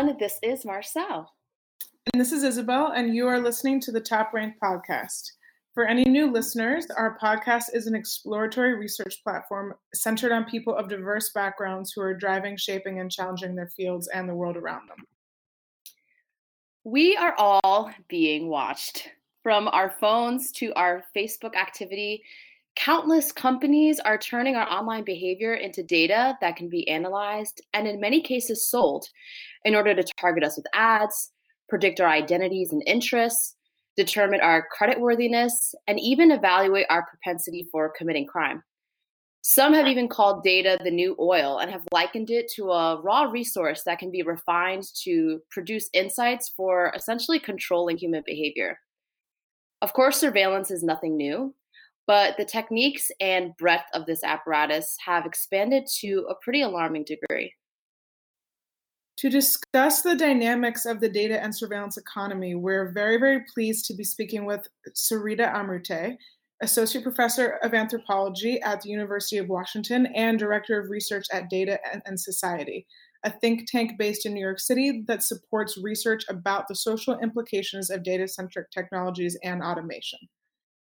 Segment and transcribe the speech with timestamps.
[0.00, 1.30] Everyone, this is Marcel.
[2.10, 5.32] And this is Isabel, and you are listening to the Top Rank Podcast.
[5.74, 10.88] For any new listeners, our podcast is an exploratory research platform centered on people of
[10.88, 15.04] diverse backgrounds who are driving, shaping, and challenging their fields and the world around them.
[16.84, 19.10] We are all being watched.
[19.42, 22.22] From our phones to our Facebook activity,
[22.74, 28.00] countless companies are turning our online behavior into data that can be analyzed and, in
[28.00, 29.06] many cases, sold
[29.64, 31.32] in order to target us with ads,
[31.68, 33.56] predict our identities and interests,
[33.96, 38.62] determine our creditworthiness, and even evaluate our propensity for committing crime.
[39.42, 43.22] Some have even called data the new oil and have likened it to a raw
[43.22, 48.78] resource that can be refined to produce insights for essentially controlling human behavior.
[49.80, 51.54] Of course, surveillance is nothing new,
[52.06, 57.54] but the techniques and breadth of this apparatus have expanded to a pretty alarming degree.
[59.20, 63.94] To discuss the dynamics of the data and surveillance economy, we're very, very pleased to
[63.94, 64.66] be speaking with
[64.96, 66.16] Sarita Amrute,
[66.62, 71.78] Associate Professor of Anthropology at the University of Washington and Director of Research at Data
[72.06, 72.86] and Society,
[73.22, 77.90] a think tank based in New York City that supports research about the social implications
[77.90, 80.20] of data centric technologies and automation.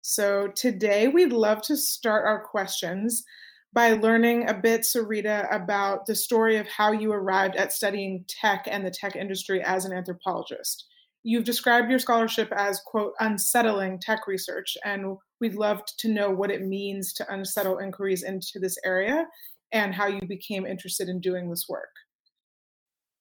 [0.02, 3.24] So, today we'd love to start our questions
[3.72, 8.66] by learning a bit, Sarita, about the story of how you arrived at studying tech
[8.68, 10.86] and the tech industry as an anthropologist.
[11.22, 16.50] You've described your scholarship as, quote, unsettling tech research, and we'd love to know what
[16.50, 19.26] it means to unsettle inquiries into this area
[19.72, 21.90] and how you became interested in doing this work.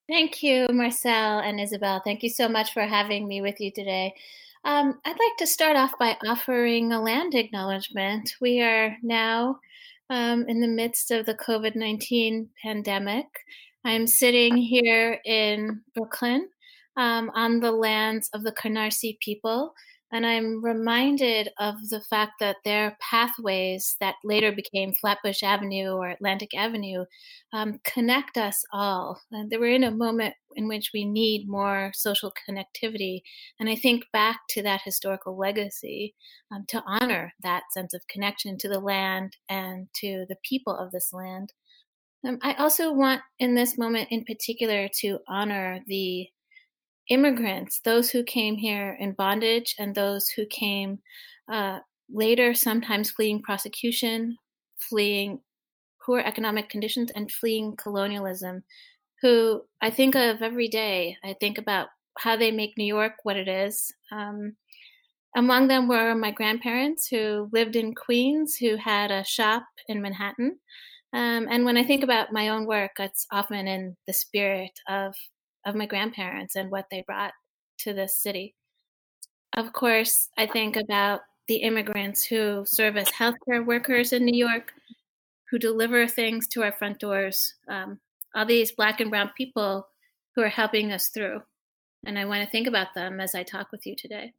[0.07, 2.01] Thank you, Marcel and Isabel.
[2.03, 4.15] Thank you so much for having me with you today.
[4.63, 8.33] Um, I'd like to start off by offering a land acknowledgement.
[8.41, 9.59] We are now
[10.09, 13.25] um, in the midst of the COVID 19 pandemic.
[13.85, 16.49] I'm sitting here in Brooklyn
[16.97, 19.73] um, on the lands of the Canarsie people.
[20.11, 26.09] And I'm reminded of the fact that their pathways that later became Flatbush Avenue or
[26.09, 27.05] Atlantic Avenue
[27.53, 29.21] um, connect us all.
[29.31, 33.21] And we're in a moment in which we need more social connectivity.
[33.59, 36.15] And I think back to that historical legacy
[36.51, 40.91] um, to honor that sense of connection to the land and to the people of
[40.91, 41.53] this land.
[42.27, 46.27] Um, I also want, in this moment in particular, to honor the
[47.09, 50.99] immigrants, those who came here in bondage and those who came
[51.51, 51.79] uh,
[52.11, 54.37] later, sometimes fleeing prosecution,
[54.77, 55.39] fleeing
[56.05, 58.63] poor economic conditions, and fleeing colonialism,
[59.21, 61.17] who I think of every day.
[61.23, 63.91] I think about how they make New York what it is.
[64.11, 64.55] Um,
[65.35, 70.57] among them were my grandparents who lived in Queens, who had a shop in Manhattan.
[71.13, 75.13] Um, and when I think about my own work, it's often in the spirit of
[75.65, 77.33] of my grandparents and what they brought
[77.79, 78.55] to this city.
[79.55, 84.71] Of course, I think about the immigrants who serve as healthcare workers in New York,
[85.49, 87.55] who deliver things to our front doors.
[87.67, 87.99] Um,
[88.35, 89.87] all these Black and Brown people
[90.35, 91.41] who are helping us through.
[92.05, 94.33] And I want to think about them as I talk with you today.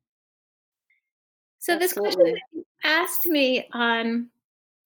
[1.59, 1.83] So, Absolutely.
[1.83, 4.31] this question asked me on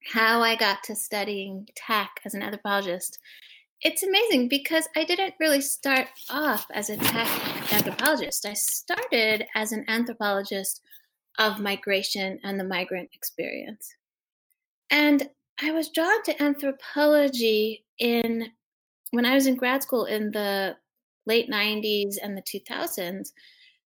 [0.04, 3.18] how I got to studying tech as an anthropologist
[3.82, 8.46] it's amazing because I didn't really start off as a tech anthropologist.
[8.46, 10.80] I started as an anthropologist
[11.38, 13.94] of migration and the migrant experience.
[14.90, 15.28] And
[15.60, 18.48] I was drawn to anthropology in
[19.10, 20.76] when I was in grad school in the
[21.26, 23.32] late 90s and the 2000s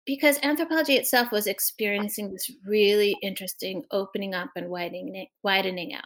[0.05, 6.05] because anthropology itself was experiencing this really interesting opening up and widening widening out.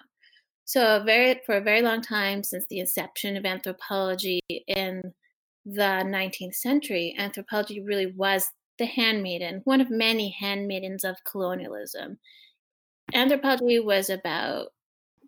[0.70, 4.38] So, very for a very long time, since the inception of anthropology
[4.68, 5.02] in
[5.66, 12.20] the 19th century, anthropology really was the handmaiden, one of many handmaidens of colonialism.
[13.12, 14.68] Anthropology was about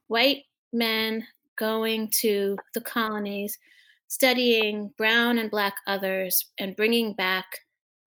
[0.06, 3.58] white men going to the colonies,
[4.06, 7.46] studying brown and black others, and bringing back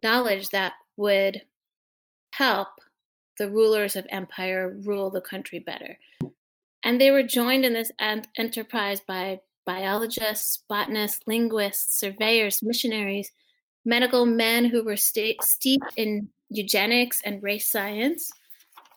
[0.01, 1.41] knowledge that would
[2.31, 2.69] help
[3.37, 5.97] the rulers of empire rule the country better.
[6.85, 7.91] And they were joined in this
[8.37, 13.31] enterprise by biologists, botanists, linguists, surveyors, missionaries,
[13.85, 18.31] medical men who were st- steeped in eugenics and race science,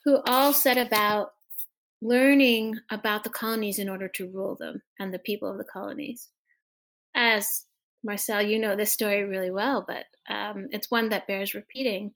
[0.04, 1.32] who all set about
[2.02, 6.28] learning about the colonies in order to rule them and the people of the colonies.
[7.14, 7.64] As
[8.04, 12.12] Marcel, you know this story really well, but um, it's one that bears repeating.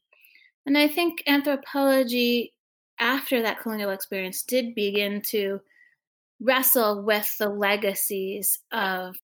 [0.66, 2.52] And I think anthropology
[3.02, 5.60] after that colonial experience did begin to
[6.40, 9.16] wrestle with the legacies of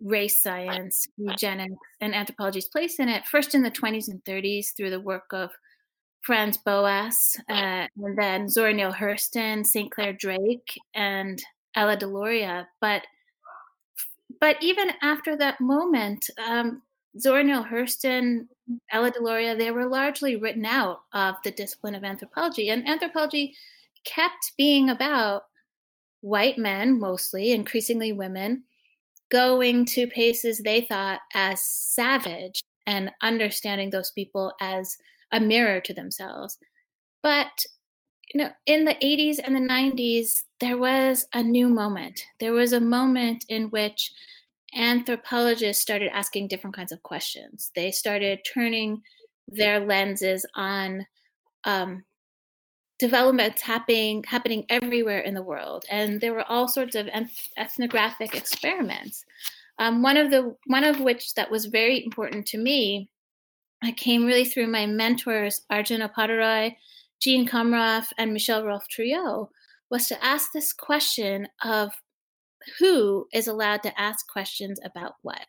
[0.00, 4.90] race science, eugenics, and anthropology's place in it, first in the 20s and 30s through
[4.90, 5.50] the work of
[6.22, 9.90] Franz Boas, uh, and then Zora Neale Hurston, St.
[9.92, 11.40] Clair Drake, and
[11.76, 12.66] Ella Deloria.
[12.80, 13.02] But
[14.40, 16.82] but even after that moment, um,
[17.18, 18.48] Zora Neale Hurston,
[18.90, 22.70] Ella Deloria, they were largely written out of the discipline of anthropology.
[22.70, 23.54] And anthropology
[24.04, 25.42] kept being about
[26.20, 28.64] white men, mostly, increasingly women,
[29.30, 34.96] going to places they thought as savage and understanding those people as
[35.32, 36.58] a mirror to themselves.
[37.22, 37.64] But
[38.32, 42.24] you know, in the 80s and the 90s, there was a new moment.
[42.40, 44.12] There was a moment in which
[44.76, 47.70] anthropologists started asking different kinds of questions.
[47.74, 49.02] They started turning
[49.48, 51.06] their lenses on
[51.64, 52.04] um,
[52.98, 57.08] developments happening happening everywhere in the world, and there were all sorts of
[57.56, 59.24] ethnographic experiments.
[59.78, 63.10] Um, one of the one of which that was very important to me,
[63.82, 66.76] I came really through my mentors Arjun Appadurai,
[67.20, 69.48] Jean Comaroff, and Michel Rolph Trouillot,
[69.90, 71.92] was to ask this question of
[72.78, 75.46] who is allowed to ask questions about what.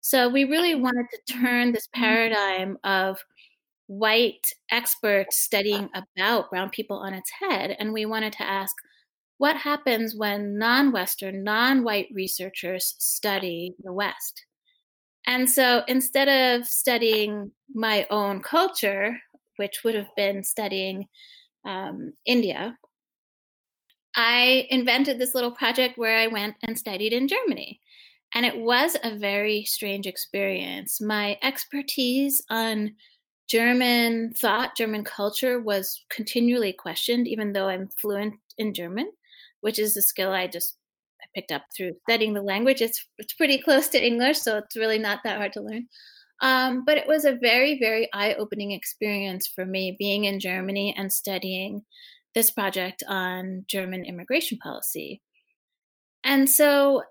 [0.00, 2.02] So we really wanted to turn this mm-hmm.
[2.02, 3.18] paradigm of
[3.86, 7.76] white experts studying about brown people on its head.
[7.78, 8.74] And we wanted to ask
[9.38, 14.44] what happens when non Western, non white researchers study the West?
[15.26, 19.16] And so instead of studying my own culture,
[19.56, 21.06] which would have been studying
[21.64, 22.76] um, India,
[24.16, 27.80] I invented this little project where I went and studied in Germany.
[28.34, 31.00] And it was a very strange experience.
[31.00, 32.94] My expertise on
[33.48, 39.10] German thought, German culture was continually questioned, even though I'm fluent in German,
[39.60, 40.76] which is a skill I just
[41.22, 42.80] I picked up through studying the language.
[42.80, 45.86] It's it's pretty close to English, so it's really not that hard to learn.
[46.40, 51.12] Um, but it was a very, very eye-opening experience for me being in Germany and
[51.12, 51.82] studying
[52.34, 55.22] this project on German immigration policy.
[56.24, 57.02] And so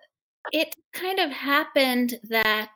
[0.51, 2.71] it kind of happened that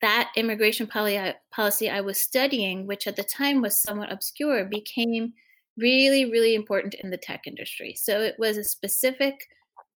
[0.00, 5.32] that immigration policy I was studying, which at the time was somewhat obscure, became
[5.78, 7.94] really, really important in the tech industry.
[7.96, 9.46] So it was a specific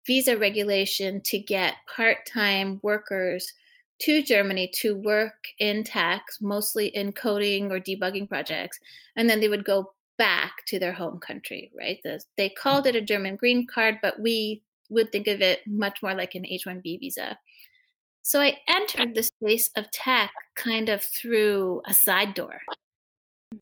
[0.06, 3.50] visa regulation to get part time workers
[4.00, 8.78] to Germany to work in tech, mostly in coding or debugging projects.
[9.16, 11.98] And then they would go back to their home country, right?
[12.04, 16.02] The, they called it a German green card, but we would think of it much
[16.02, 17.38] more like an H 1B visa.
[18.22, 22.60] So I entered the space of tech kind of through a side door.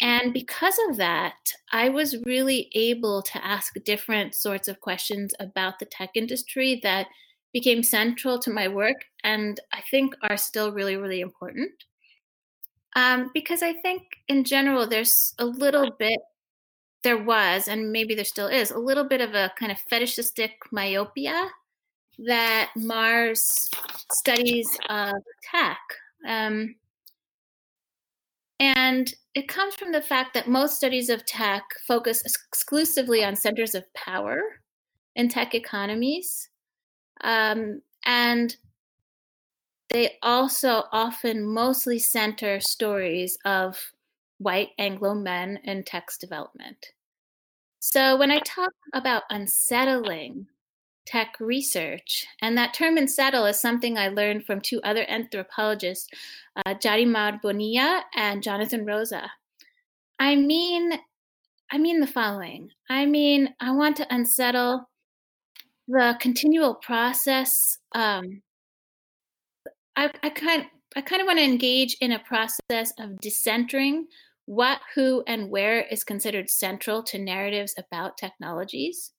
[0.01, 5.79] And because of that, I was really able to ask different sorts of questions about
[5.79, 7.09] the tech industry that
[7.53, 11.73] became central to my work and I think are still really, really important.
[12.95, 16.19] Um, because I think in general, there's a little bit,
[17.03, 20.53] there was, and maybe there still is, a little bit of a kind of fetishistic
[20.71, 21.49] myopia
[22.19, 23.69] that mars
[24.13, 25.15] studies of
[25.51, 25.81] tech.
[26.27, 26.77] Um,
[28.61, 33.75] and it comes from the fact that most studies of tech focus exclusively on centers
[33.75, 34.41] of power
[35.17, 36.49] in tech economies.
[37.23, 38.55] Um, and
[39.89, 43.79] they also often mostly center stories of
[44.39, 46.93] white Anglo men in text development.
[47.85, 50.47] So when I talk about unsettling
[51.07, 52.27] tech research.
[52.41, 56.09] And that term unsettle is something I learned from two other anthropologists,
[56.57, 59.31] uh, Yarimar Bonilla and Jonathan Rosa.
[60.19, 60.93] I mean,
[61.71, 62.71] I mean the following.
[62.89, 64.89] I mean, I want to unsettle
[65.89, 67.79] the continual process.
[67.95, 68.43] Um,
[69.97, 74.03] I, I kind I kind of want to engage in a process of decentering
[74.53, 79.13] what, who, and where is considered central to narratives about technologies.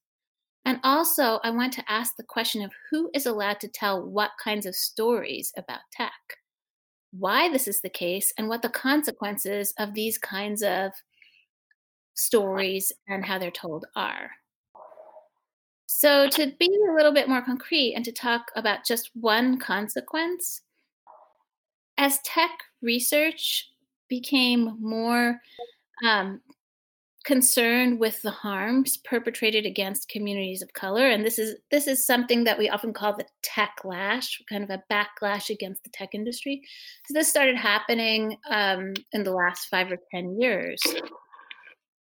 [0.63, 4.29] And also, I want to ask the question of who is allowed to tell what
[4.41, 6.13] kinds of stories about tech,
[7.17, 10.91] why this is the case, and what the consequences of these kinds of
[12.13, 14.29] stories and how they're told are.
[15.87, 20.61] So, to be a little bit more concrete and to talk about just one consequence,
[21.97, 22.51] as tech
[22.83, 23.72] research
[24.21, 25.39] became more
[26.05, 26.39] um,
[27.25, 32.43] concerned with the harms perpetrated against communities of color and this is this is something
[32.43, 36.61] that we often call the tech lash kind of a backlash against the tech industry.
[37.05, 40.81] So this started happening um, in the last five or ten years.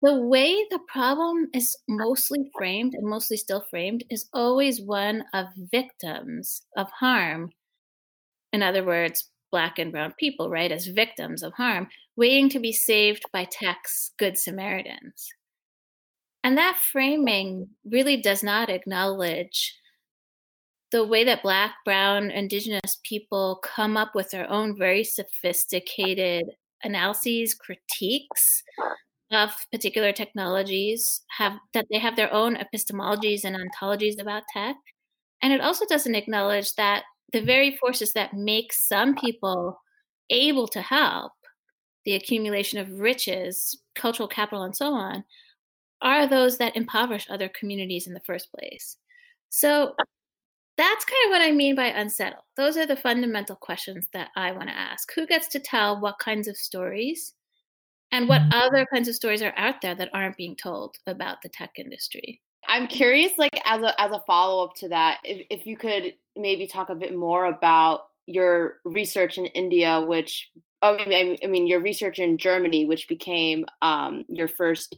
[0.01, 5.47] The way the problem is mostly framed and mostly still framed is always one of
[5.57, 7.51] victims of harm.
[8.53, 12.73] In other words, black and brown people, right, as victims of harm, waiting to be
[12.73, 15.29] saved by tech's good Samaritans.
[16.45, 19.75] And that framing really does not acknowledge
[20.91, 26.47] the way that Black, Brown, Indigenous people come up with their own very sophisticated
[26.83, 28.63] analyses, critiques
[29.31, 34.77] of particular technologies, have that they have their own epistemologies and ontologies about tech.
[35.43, 39.81] And it also doesn't acknowledge that the very forces that make some people
[40.31, 41.33] able to help,
[42.05, 45.25] the accumulation of riches, cultural capital, and so on,
[46.01, 48.97] are those that impoverish other communities in the first place.
[49.51, 49.95] So
[50.77, 52.45] that's kind of what I mean by unsettled.
[52.57, 55.13] Those are the fundamental questions that I want to ask.
[55.15, 57.35] Who gets to tell what kinds of stories?
[58.13, 58.53] And what mm-hmm.
[58.55, 62.41] other kinds of stories are out there that aren't being told about the tech industry?
[62.67, 66.15] I'm curious, like as a as a follow up to that, if, if you could
[66.39, 70.51] maybe talk a bit more about your research in India, which
[70.83, 74.97] oh, I mean, your research in Germany, which became um, your first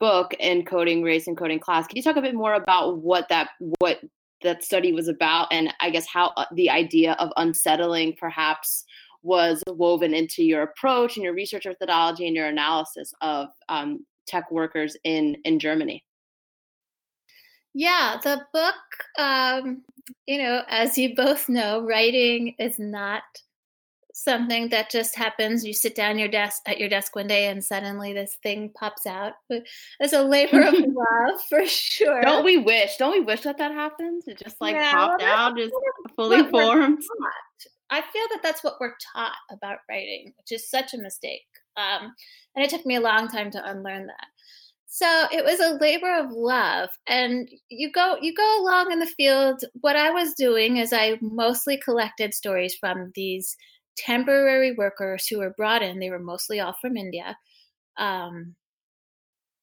[0.00, 1.86] book, Encoding Race, and Encoding Class.
[1.86, 4.00] Can you talk a bit more about what that what
[4.42, 8.84] that study was about and i guess how uh, the idea of unsettling perhaps
[9.22, 14.50] was woven into your approach and your research methodology and your analysis of um, tech
[14.50, 16.04] workers in in germany
[17.74, 18.74] yeah the book
[19.18, 19.82] um,
[20.26, 23.22] you know as you both know writing is not
[24.14, 25.64] something that just happens.
[25.64, 29.06] You sit down your desk at your desk one day and suddenly this thing pops
[29.06, 29.34] out.
[29.48, 32.22] It's a labor of love for sure.
[32.22, 32.96] Don't we wish?
[32.96, 34.28] Don't we wish that that happens?
[34.28, 35.74] It just like yeah, popped well, out, just
[36.16, 37.02] fully formed.
[37.90, 41.42] I feel that that's what we're taught about writing, which is such a mistake.
[41.76, 42.14] Um,
[42.54, 44.26] and it took me a long time to unlearn that.
[44.94, 49.06] So it was a labor of love, and you go you go along in the
[49.06, 49.64] field.
[49.80, 53.56] What I was doing is I mostly collected stories from these
[53.96, 55.98] temporary workers who were brought in.
[55.98, 57.38] They were mostly all from India.
[57.96, 58.54] Um,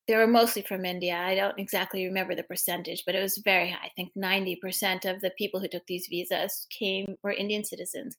[0.07, 1.15] they were mostly from India.
[1.15, 3.85] I don't exactly remember the percentage, but it was very high.
[3.85, 8.17] I think 90% of the people who took these visas came were Indian citizens.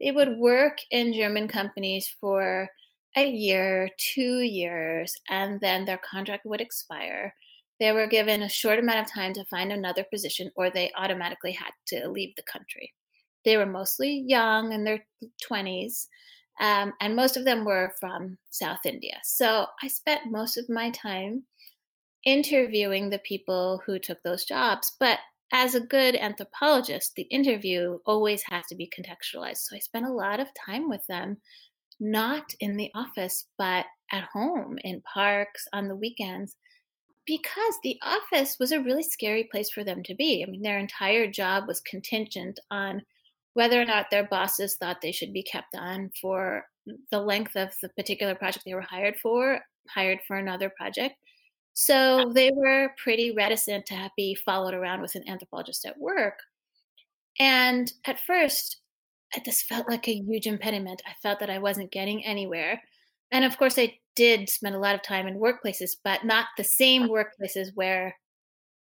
[0.00, 2.70] They would work in German companies for
[3.16, 7.34] a year, two years, and then their contract would expire.
[7.80, 11.52] They were given a short amount of time to find another position, or they automatically
[11.52, 12.92] had to leave the country.
[13.44, 15.04] They were mostly young in their
[15.48, 16.06] 20s,
[16.60, 19.18] um, and most of them were from South India.
[19.24, 21.44] So I spent most of my time
[22.24, 24.92] interviewing the people who took those jobs.
[24.98, 25.20] But
[25.52, 29.58] as a good anthropologist, the interview always has to be contextualized.
[29.58, 31.36] So I spent a lot of time with them,
[32.00, 36.56] not in the office, but at home, in parks, on the weekends,
[37.26, 40.44] because the office was a really scary place for them to be.
[40.46, 43.02] I mean, their entire job was contingent on
[43.54, 46.66] whether or not their bosses thought they should be kept on for
[47.10, 51.16] the length of the particular project they were hired for, hired for another project.
[51.72, 56.38] So they were pretty reticent to be followed around with an anthropologist at work.
[57.38, 58.78] And at first,
[59.44, 61.02] this felt like a huge impediment.
[61.06, 62.82] I felt that I wasn't getting anywhere.
[63.32, 66.64] And of course, I did spend a lot of time in workplaces, but not the
[66.64, 68.16] same workplaces where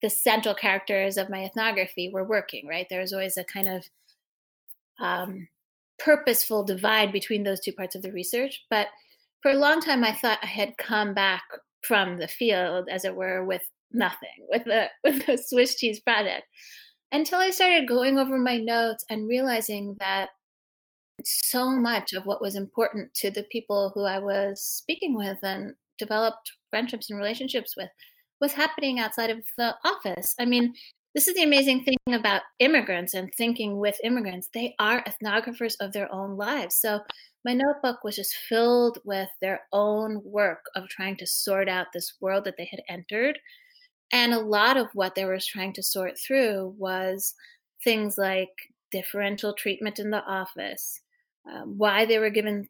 [0.02, 2.86] the central characters of my ethnography were working, right?
[2.90, 3.84] There was always a kind of
[5.00, 5.48] um,
[5.98, 8.64] purposeful divide between those two parts of the research.
[8.70, 8.88] But
[9.40, 11.42] for a long time, I thought I had come back
[11.82, 16.44] from the field, as it were, with nothing, with the with the Swiss cheese project,
[17.14, 20.30] until I started going over my notes and realizing that
[21.24, 25.74] so much of what was important to the people who I was speaking with and
[25.96, 27.88] developed friendships and relationships with
[28.40, 30.34] was happening outside of the office.
[30.40, 30.74] I mean,
[31.14, 34.48] this is the amazing thing about immigrants and thinking with immigrants.
[34.52, 36.74] They are ethnographers of their own lives.
[36.74, 36.98] So
[37.44, 42.14] my notebook was just filled with their own work of trying to sort out this
[42.20, 43.38] world that they had entered.
[44.12, 47.34] And a lot of what they were trying to sort through was
[47.82, 48.50] things like
[48.90, 51.00] differential treatment in the office,
[51.50, 52.68] um, why they were given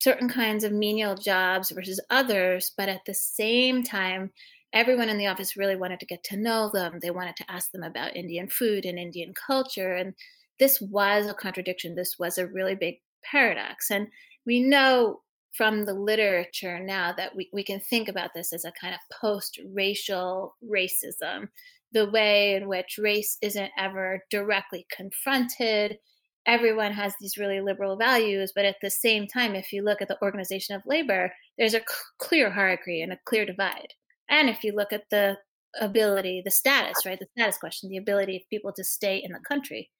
[0.00, 4.30] certain kinds of menial jobs versus others, but at the same time,
[4.72, 6.98] everyone in the office really wanted to get to know them.
[7.00, 9.94] They wanted to ask them about Indian food and Indian culture.
[9.94, 10.14] And
[10.58, 11.94] this was a contradiction.
[11.94, 13.90] This was a really big paradox.
[13.90, 14.08] And
[14.46, 15.22] we know
[15.52, 19.00] from the literature now that we, we can think about this as a kind of
[19.20, 21.48] post racial racism,
[21.92, 25.98] the way in which race isn't ever directly confronted.
[26.46, 30.08] Everyone has these really liberal values, but at the same time, if you look at
[30.08, 31.82] the organization of labor, there's a
[32.18, 33.94] clear hierarchy and a clear divide.
[34.30, 35.38] And if you look at the
[35.80, 39.40] ability, the status, right, the status question, the ability of people to stay in the
[39.40, 39.90] country,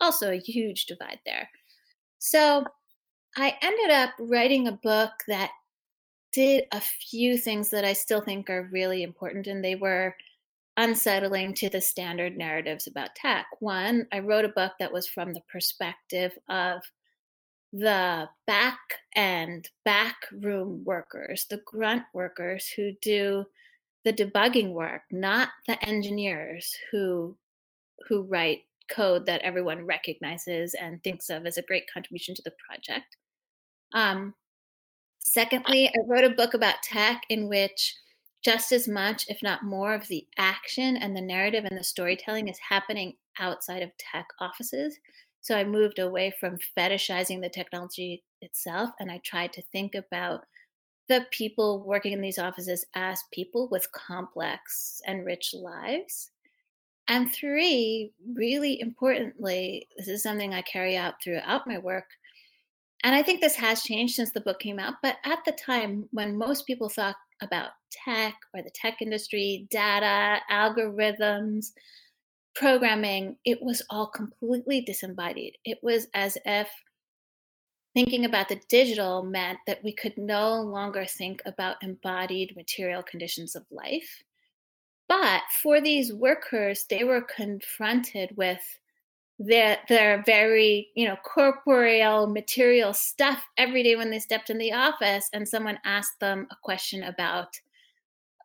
[0.00, 1.48] also a huge divide there.
[2.18, 2.64] So
[3.38, 5.50] I ended up writing a book that
[6.32, 10.16] did a few things that I still think are really important, and they were
[10.78, 13.46] unsettling to the standard narratives about tech.
[13.60, 16.82] One, I wrote a book that was from the perspective of
[17.72, 18.78] the back
[19.14, 23.44] end, back room workers, the grunt workers who do
[24.04, 27.36] the debugging work, not the engineers who
[28.08, 32.52] who write code that everyone recognizes and thinks of as a great contribution to the
[32.66, 33.16] project.
[33.92, 34.34] Um,
[35.20, 37.96] secondly, I wrote a book about tech in which
[38.42, 42.48] just as much, if not more, of the action and the narrative and the storytelling
[42.48, 44.98] is happening outside of tech offices.
[45.40, 50.46] So I moved away from fetishizing the technology itself and I tried to think about
[51.08, 56.30] the people working in these offices as people with complex and rich lives.
[57.08, 62.06] And three, really importantly, this is something I carry out throughout my work.
[63.04, 64.94] And I think this has changed since the book came out.
[65.02, 70.40] But at the time when most people thought about tech or the tech industry, data,
[70.50, 71.72] algorithms,
[72.54, 75.56] programming, it was all completely disembodied.
[75.64, 76.68] It was as if
[77.94, 83.54] thinking about the digital meant that we could no longer think about embodied material conditions
[83.54, 84.22] of life.
[85.08, 88.60] But for these workers, they were confronted with
[89.38, 94.72] their their very you know corporeal material stuff every day when they stepped in the
[94.72, 97.48] office and someone asked them a question about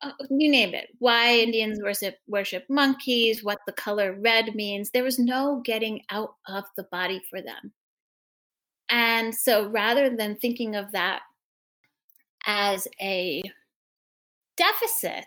[0.02, 4.90] uh, you name it why indians worship worship monkeys what the color red means.
[4.90, 7.72] There was no getting out of the body for them.
[8.90, 11.22] And so rather than thinking of that
[12.46, 13.42] as a
[14.58, 15.26] deficit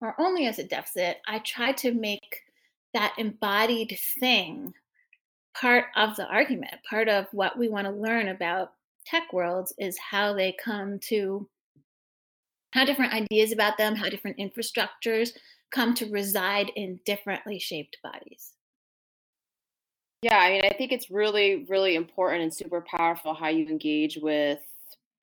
[0.00, 2.42] or only as a deficit i try to make
[2.94, 4.72] that embodied thing
[5.54, 8.72] part of the argument, part of what we want to learn about
[9.06, 11.48] tech worlds is how they come to
[12.72, 15.30] how different ideas about them, how different infrastructures
[15.70, 18.54] come to reside in differently shaped bodies.
[20.22, 24.18] Yeah, I mean, I think it's really, really important and super powerful how you engage
[24.22, 24.60] with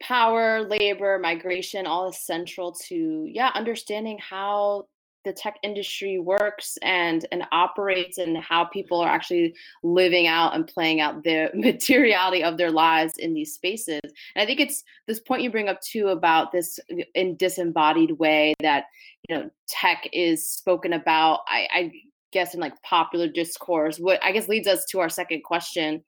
[0.02, 4.88] power, labor, migration, all is central to, yeah, understanding how
[5.26, 9.54] the tech industry works and and operates and how people are actually
[9.84, 14.00] living out and playing out the materiality of their lives in these spaces.
[14.04, 18.12] And i think it's this point you bring up too about this uh, in disembodied
[18.14, 18.86] way that
[19.28, 21.92] you know tech is spoken about i, I
[22.32, 23.98] guess in like popular discourse.
[23.98, 26.04] What i guess leads us to our second question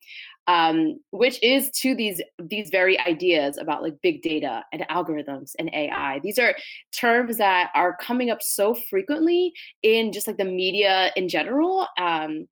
[0.48, 5.70] um, which is to these these very ideas about like big data and algorithms and
[5.74, 6.20] AI.
[6.24, 6.56] These are
[6.92, 11.88] terms that are coming up so frequently in just like the media in general.
[11.98, 12.48] Um,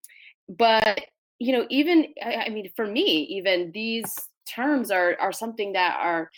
[0.47, 1.02] but
[1.39, 4.13] you know, even I, I mean, for me, even these
[4.47, 6.30] terms are are something that are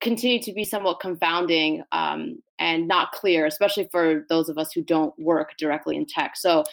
[0.00, 4.82] continue to be somewhat confounding um, and not clear, especially for those of us who
[4.82, 6.36] don't work directly in tech.
[6.36, 6.64] So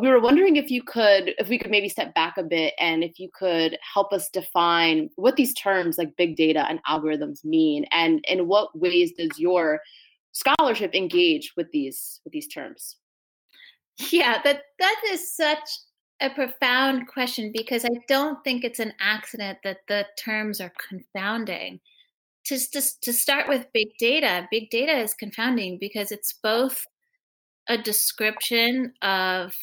[0.00, 3.04] we were wondering if you could if we could maybe step back a bit and
[3.04, 7.84] if you could help us define what these terms like big data and algorithms mean
[7.90, 9.80] and in what ways does your
[10.32, 12.96] scholarship engage with these with these terms?
[14.10, 15.68] Yeah that that is such
[16.20, 21.80] a profound question because i don't think it's an accident that the terms are confounding.
[22.44, 26.86] Just to, to start with big data big data is confounding because it's both
[27.68, 29.54] a description of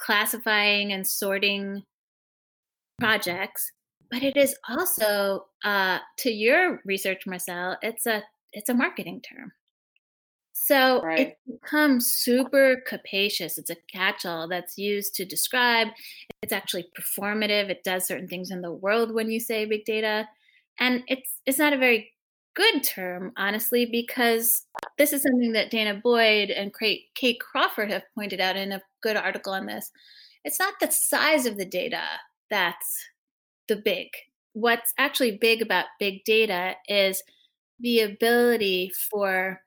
[0.00, 1.82] classifying and sorting
[2.98, 3.72] projects
[4.10, 9.52] but it is also uh, to your research marcel it's a it's a marketing term.
[10.52, 11.20] So right.
[11.20, 13.56] it becomes super capacious.
[13.58, 15.88] It's a catch-all that's used to describe.
[16.42, 17.70] It's actually performative.
[17.70, 20.28] It does certain things in the world when you say big data
[20.78, 22.12] and it's it's not a very
[22.54, 24.66] good term honestly because
[24.98, 29.16] this is something that danah boyd and kate crawford have pointed out in a good
[29.16, 29.90] article on this.
[30.44, 32.02] It's not the size of the data
[32.50, 33.06] that's
[33.68, 34.08] the big.
[34.52, 37.22] What's actually big about big data is
[37.78, 39.62] the ability for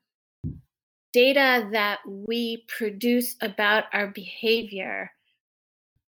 [1.14, 5.12] data that we produce about our behavior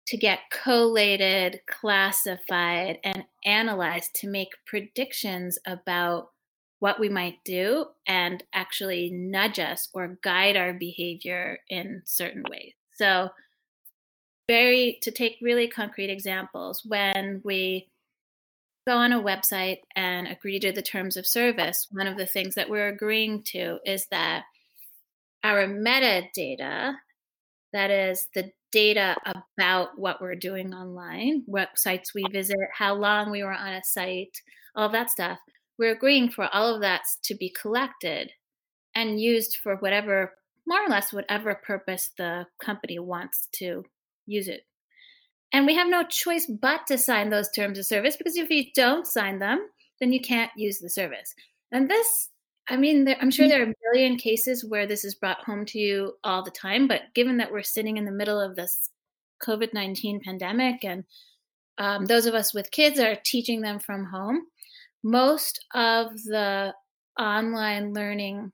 [0.09, 6.31] to get collated, classified, and analyzed to make predictions about
[6.80, 12.72] what we might do and actually nudge us or guide our behavior in certain ways.
[12.96, 13.30] So,
[14.48, 17.88] very to take really concrete examples, when we
[18.86, 22.54] go on a website and agree to the terms of service, one of the things
[22.54, 24.44] that we're agreeing to is that
[25.44, 26.94] our metadata
[27.72, 29.16] That is the data
[29.58, 33.82] about what we're doing online, what sites we visit, how long we were on a
[33.84, 34.40] site,
[34.74, 35.38] all that stuff.
[35.78, 38.32] We're agreeing for all of that to be collected
[38.94, 40.34] and used for whatever,
[40.66, 43.84] more or less, whatever purpose the company wants to
[44.26, 44.62] use it.
[45.52, 48.66] And we have no choice but to sign those terms of service because if you
[48.74, 49.68] don't sign them,
[50.00, 51.34] then you can't use the service.
[51.72, 52.28] And this,
[52.68, 53.50] I mean, there, I'm sure mm.
[53.50, 56.86] there are a million cases where this is brought home to you all the time,
[56.86, 58.90] but given that we're sitting in the middle of this
[59.42, 61.04] COVID 19 pandemic and
[61.78, 64.42] um, those of us with kids are teaching them from home,
[65.02, 66.74] most of the
[67.18, 68.52] online learning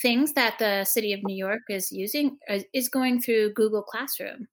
[0.00, 4.48] things that the city of New York is using uh, is going through Google Classroom.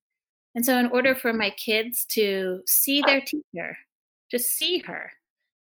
[0.56, 3.78] And so, in order for my kids to see their teacher,
[4.32, 5.12] to see her,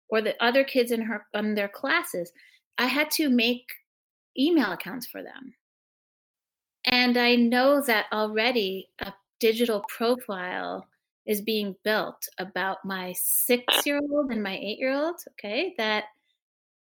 [0.10, 2.31] or the other kids in her in their classes,
[2.77, 3.65] I had to make
[4.38, 5.53] email accounts for them.
[6.86, 10.88] And I know that already a digital profile
[11.25, 16.05] is being built about my six year old and my eight year old, okay, that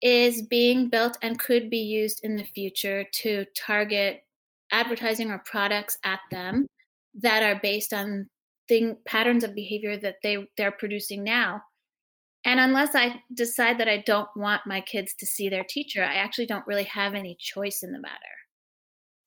[0.01, 4.23] is being built and could be used in the future to target
[4.71, 6.65] advertising or products at them
[7.13, 8.27] that are based on
[8.67, 11.61] thing patterns of behavior that they they're producing now.
[12.45, 16.15] And unless i decide that i don't want my kids to see their teacher i
[16.15, 18.15] actually don't really have any choice in the matter.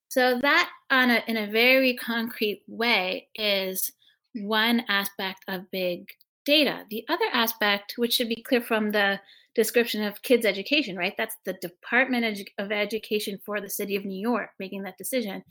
[0.08, 3.92] So that on a, in a very concrete way is
[4.34, 6.08] one aspect of big
[6.44, 9.18] data the other aspect which should be clear from the
[9.54, 14.20] description of kids education right that's the department of education for the city of new
[14.20, 15.42] york making that decision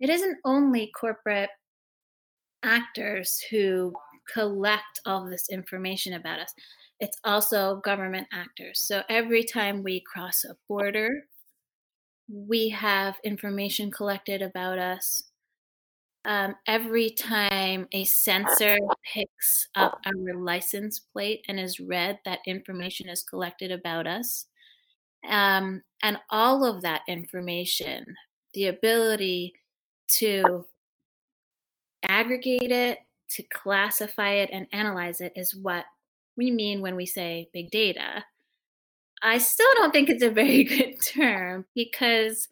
[0.00, 1.50] it isn't only corporate
[2.62, 3.92] actors who
[4.32, 6.52] collect all this information about us.
[7.00, 8.80] It's also government actors.
[8.80, 11.24] So every time we cross a border,
[12.28, 15.22] we have information collected about us.
[16.26, 18.76] Um, every time a sensor
[19.12, 24.46] picks up our license plate and is read, that information is collected about us.
[25.26, 28.04] Um, and all of that information,
[28.52, 29.54] the ability
[30.18, 30.66] to
[32.02, 32.98] aggregate it,
[33.30, 35.84] to classify it and analyze it is what
[36.36, 38.24] we mean when we say big data.
[39.22, 42.48] I still don't think it's a very good term because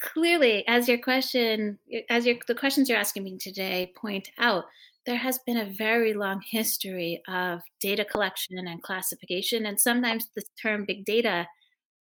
[0.00, 4.64] clearly as your question as your the questions you're asking me today point out
[5.06, 10.42] there has been a very long history of data collection and classification and sometimes the
[10.60, 11.46] term big data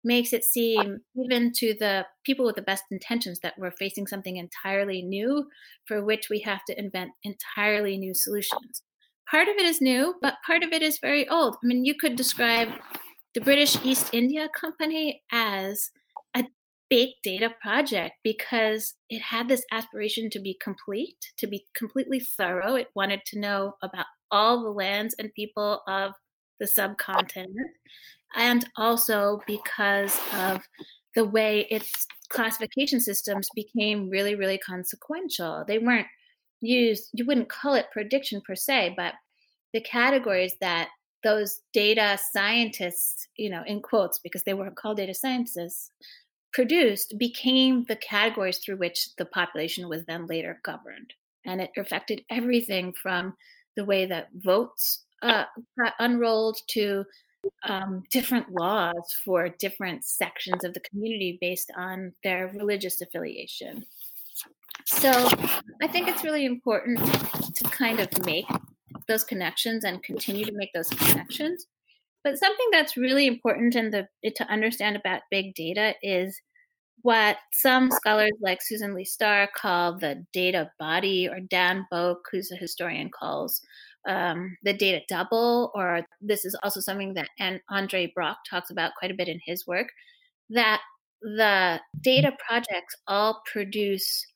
[0.04, 4.38] makes it seem even to the people with the best intentions that we're facing something
[4.38, 5.48] entirely new
[5.86, 8.84] for which we have to invent entirely new solutions.
[9.30, 11.58] Part of it is new but part of it is very old.
[11.64, 12.70] I mean you could describe
[13.34, 15.92] the british east india company as
[16.90, 22.76] big data project because it had this aspiration to be complete to be completely thorough
[22.76, 26.14] it wanted to know about all the lands and people of
[26.60, 27.72] the subcontinent
[28.36, 30.62] and also because of
[31.16, 35.64] the way its classification systems became really, really consequential.
[35.68, 36.08] They weren't
[36.62, 39.14] used, you wouldn't call it prediction per se, but
[39.74, 40.90] the categories that
[41.24, 45.92] those data scientists, you know, in quotes, because they weren't called data scientists,
[46.54, 51.14] produced became the categories through which the population was then later governed.
[51.46, 53.36] And it affected everything from
[53.76, 55.46] the way that votes uh,
[55.78, 57.06] got unrolled to
[57.64, 63.86] um, different laws for different sections of the community based on their religious affiliation.
[64.86, 65.12] So
[65.82, 67.00] I think it's really important
[67.56, 68.46] to kind of make
[69.08, 71.68] those connections and continue to make those connections.
[72.28, 76.38] But something that's really important in the to understand about big data is
[77.04, 82.52] what some scholars like Susan Leigh Star call the data body, or Dan Bouk, who's
[82.52, 83.62] a historian, calls
[84.10, 88.92] um, the data double, or this is also something that and Andre Brock talks about
[89.00, 89.88] quite a bit in his work,
[90.50, 90.82] that
[91.22, 94.28] the data projects all produce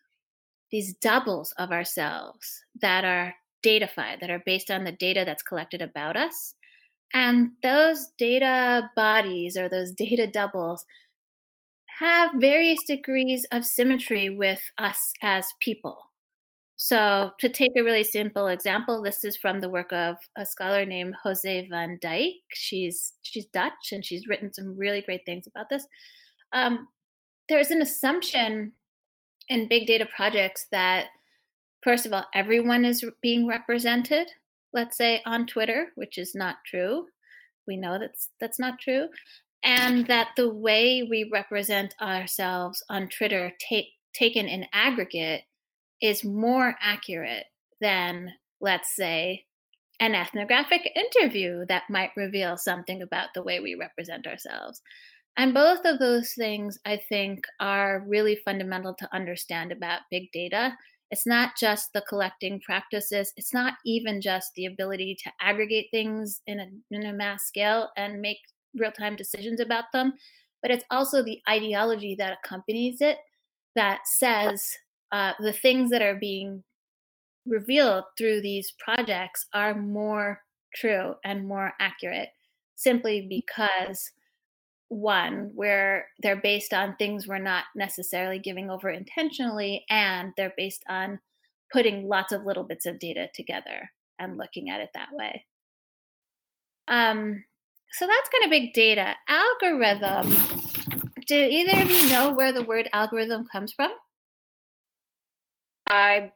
[0.72, 5.82] these doubles of ourselves that are datafied, that are based on the data that's collected
[5.82, 6.56] about us.
[7.14, 10.86] And those data bodies or those data doubles
[12.00, 15.98] have various degrees of symmetry with us as people.
[16.84, 20.84] So, to take a really simple example, this is from the work of a scholar
[20.84, 22.38] named Jose van Dijck.
[22.54, 25.86] She's she's Dutch and she's written some really great things about this.
[26.54, 26.88] Um,
[27.50, 28.72] there's an assumption
[29.48, 31.08] in big data projects that,
[31.84, 34.32] first of all, everyone is being represented.
[34.74, 37.08] Let's say on Twitter, which is not true.
[37.68, 39.08] We know that's that's not true,
[39.64, 45.44] and that the way we represent ourselves on Twitter, take, taken in aggregate
[46.02, 47.46] is more accurate
[47.80, 49.46] than, let's say,
[50.00, 54.82] an ethnographic interview that might reveal something about the way we represent ourselves.
[55.38, 60.76] And both of those things, I think, are really fundamental to understand about big data.
[61.12, 66.42] It's not just the collecting practices, it's not even just the ability to aggregate things
[66.48, 68.40] in a, in a mass scale and make
[68.76, 70.14] real time decisions about them,
[70.62, 73.18] but it's also the ideology that accompanies it
[73.76, 74.78] that says
[75.12, 76.64] uh, the things that are being
[77.46, 80.42] revealed through these projects are more
[80.76, 82.30] true and more accurate
[82.76, 84.12] simply because
[84.92, 90.84] one where they're based on things we're not necessarily giving over intentionally and they're based
[90.90, 91.18] on
[91.72, 95.46] putting lots of little bits of data together and looking at it that way.
[96.90, 97.46] Um,
[97.94, 99.16] so that's kind of big data.
[99.30, 100.30] Algorithm.
[101.26, 103.92] Do either of you know where the word algorithm comes from?
[105.88, 106.34] I,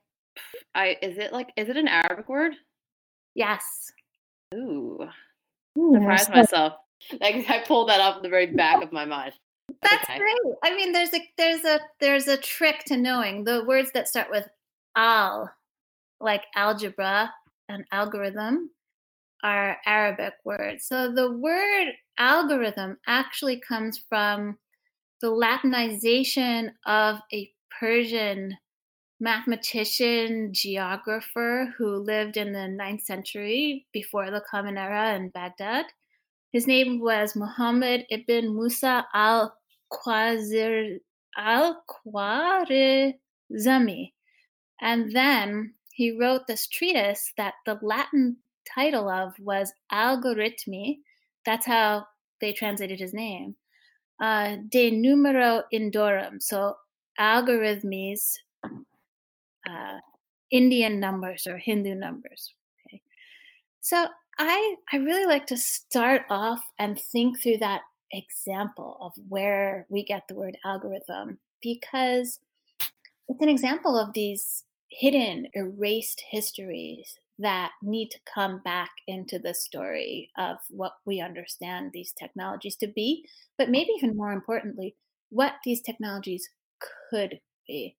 [0.73, 2.53] I is it like is it an Arabic word?
[3.33, 3.91] yes.
[4.53, 5.05] Ooh,
[5.77, 6.73] Ooh, surprised myself.
[7.21, 9.33] Like I pulled that off the very back of my mind.
[9.81, 10.17] That's Okay.
[10.17, 10.55] great.
[10.63, 14.29] I mean, there's a there's a there's a trick to knowing the words that start
[14.29, 14.47] with
[14.95, 15.51] al,
[16.19, 17.33] like algebra
[17.69, 18.71] and algorithm,
[19.43, 20.87] are Arabic words.
[20.87, 24.57] So the word algorithm actually comes from
[25.21, 28.57] the Latinization of a Persian
[29.19, 35.85] mathematician geographer who lived in the ninth century before the Common Era in Baghdad.
[36.55, 39.57] His name was Muhammad ibn Musa al
[39.91, 40.99] Khwazir
[41.37, 41.83] al.
[44.79, 48.37] And then he wrote this treatise that the Latin
[48.73, 50.99] title of was Algorithmi.
[51.45, 52.07] That's how
[52.39, 53.57] they translated his name.
[54.21, 56.41] Uh, de numero indorum.
[56.41, 56.77] So
[57.19, 58.31] algorithmies,
[59.69, 59.99] uh,
[60.51, 62.53] Indian numbers or Hindu numbers.
[62.87, 63.01] Okay.
[63.81, 69.85] So I I really like to start off and think through that example of where
[69.89, 72.39] we get the word algorithm because
[73.27, 79.53] it's an example of these hidden, erased histories that need to come back into the
[79.53, 83.25] story of what we understand these technologies to be,
[83.57, 84.95] but maybe even more importantly,
[85.29, 86.49] what these technologies
[87.09, 87.97] could be.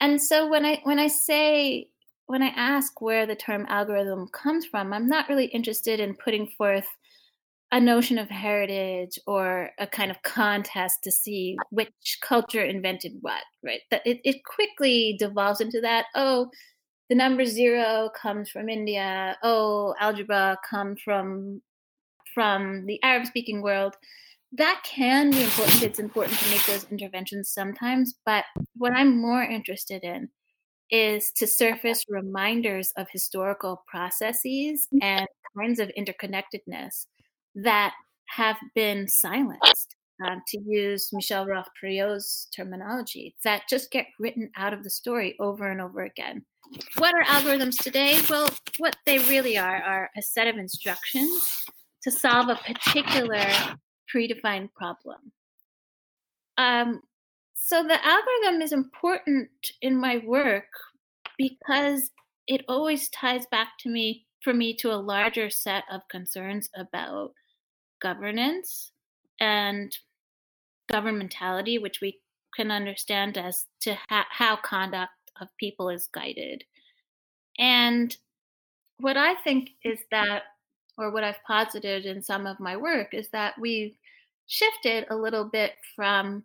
[0.00, 1.90] And so when I when I say
[2.26, 6.48] when I ask where the term algorithm comes from, I'm not really interested in putting
[6.58, 6.86] forth
[7.72, 13.42] a notion of heritage or a kind of contest to see which culture invented what,
[13.64, 13.80] right?
[13.90, 16.50] That it, it quickly devolves into that, oh,
[17.08, 21.60] the number zero comes from India, oh, algebra comes from
[22.32, 23.94] from the Arab speaking world.
[24.52, 25.82] That can be important.
[25.82, 28.44] It's important to make those interventions sometimes, but
[28.76, 30.28] what I'm more interested in
[30.90, 37.06] is to surface reminders of historical processes and kinds of interconnectedness
[37.54, 37.94] that
[38.26, 44.72] have been silenced, um, to use Michel Rolph Trouillot's terminology, that just get written out
[44.72, 46.44] of the story over and over again.
[46.98, 48.20] What are algorithms today?
[48.28, 51.66] Well, what they really are are a set of instructions
[52.02, 53.46] to solve a particular
[54.12, 55.32] predefined problem.
[56.56, 57.00] Um,
[57.66, 59.48] so the algorithm is important
[59.80, 60.68] in my work
[61.38, 62.10] because
[62.46, 67.32] it always ties back to me for me to a larger set of concerns about
[68.02, 68.92] governance
[69.40, 69.96] and
[70.92, 72.20] governmentality, which we
[72.54, 76.64] can understand as to ha- how conduct of people is guided.
[77.58, 78.14] And
[78.98, 80.42] what I think is that,
[80.98, 83.96] or what I've posited in some of my work, is that we've
[84.48, 86.44] shifted a little bit from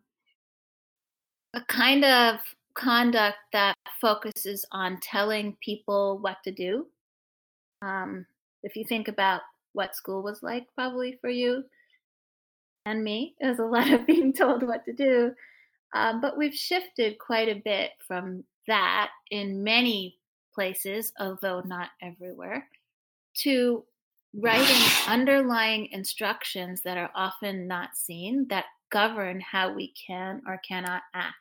[1.53, 2.39] a kind of
[2.75, 6.88] conduct that focuses on telling people what to do.
[7.81, 8.25] Um,
[8.63, 9.41] if you think about
[9.73, 11.63] what school was like, probably for you
[12.85, 15.31] and me, it was a lot of being told what to do.
[15.93, 20.17] Um, but we've shifted quite a bit from that in many
[20.53, 22.67] places, although not everywhere,
[23.38, 23.83] to
[24.35, 31.04] writing underlying instructions that are often not seen that govern how we can or cannot
[31.13, 31.36] act.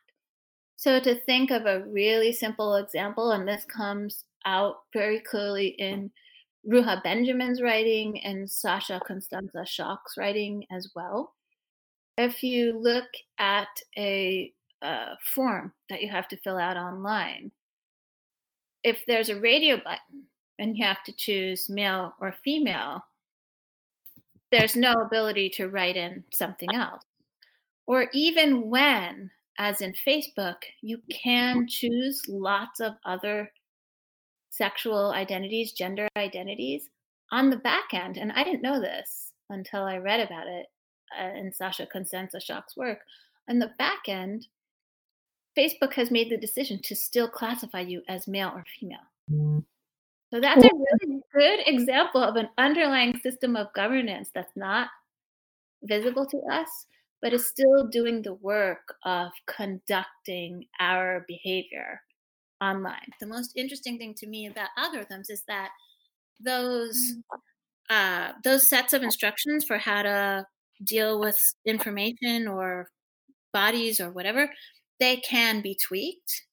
[0.75, 6.11] So, to think of a really simple example, and this comes out very clearly in
[6.67, 11.33] Ruha Benjamin's writing and Sasha Costanza Chock's writing as well.
[12.17, 13.07] If you look
[13.39, 17.51] at a, a form that you have to fill out online,
[18.83, 20.23] if there's a radio button
[20.57, 23.01] and you have to choose male or female,
[24.51, 27.03] there's no ability to write in something else.
[27.89, 33.51] Or even when as in Facebook, you can choose lots of other
[34.51, 36.89] sexual identities, gender identities
[37.31, 38.17] on the back end.
[38.17, 40.67] And I didn't know this until I read about it
[41.19, 42.99] uh, in Sasha Costanza-Chock's work.
[43.49, 44.45] On the back end,
[45.57, 49.63] Facebook has made the decision to still classify you as male or female.
[50.31, 54.89] So that's a really good example of an underlying system of governance that's not
[55.83, 56.85] visible to us,
[57.21, 62.01] but is still doing the work of conducting our behavior
[62.61, 63.11] online.
[63.19, 65.69] The most interesting thing to me about algorithms is that
[66.39, 67.21] those mm.
[67.89, 70.45] uh, those sets of instructions for how to
[70.83, 72.89] deal with information or
[73.51, 74.49] bodies or whatever,
[74.99, 76.43] they can be tweaked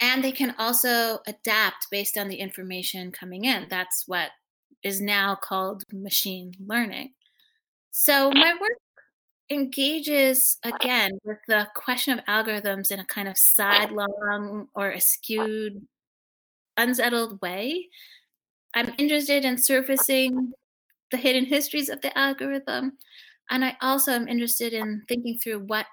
[0.00, 3.66] and they can also adapt based on the information coming in.
[3.68, 4.30] That's what
[4.82, 7.12] is now called machine learning.
[7.90, 8.78] So my work
[9.50, 15.86] engages again with the question of algorithms in a kind of sidelong or a skewed,
[16.76, 17.88] unsettled way.
[18.74, 20.52] I'm interested in surfacing
[21.10, 22.98] the hidden histories of the algorithm.
[23.50, 25.86] And I also am interested in thinking through what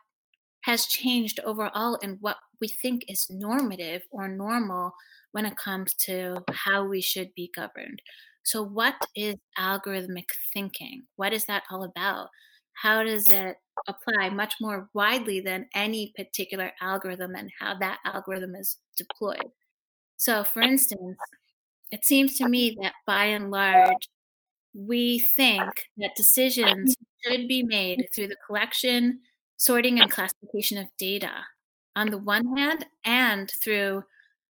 [0.62, 4.91] has changed overall and what we think is normative or normal
[5.32, 8.02] when it comes to how we should be governed.
[8.43, 11.04] So, what is algorithmic thinking?
[11.15, 12.30] What is that all about?
[12.82, 18.56] How does it apply much more widely than any particular algorithm and how that algorithm
[18.56, 19.52] is deployed?
[20.18, 21.18] So, for instance,
[21.92, 24.10] it seems to me that by and large,
[24.74, 25.63] we think
[25.98, 29.22] that decisions should be made through the collection,
[29.58, 31.32] sorting, and classification of data
[31.96, 34.04] on the one hand, and through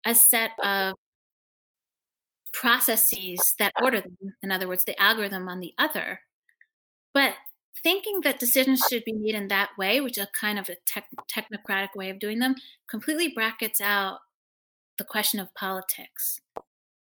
[0.06, 0.96] a set of
[2.54, 6.20] processes that order them, in other words, the algorithm on the other.
[7.14, 7.36] But
[7.84, 11.10] thinking that decisions should be made in that way, which is kind of a tech-
[11.32, 12.56] technocratic way of doing them,
[12.88, 14.20] completely brackets out
[14.98, 16.42] the question of politics,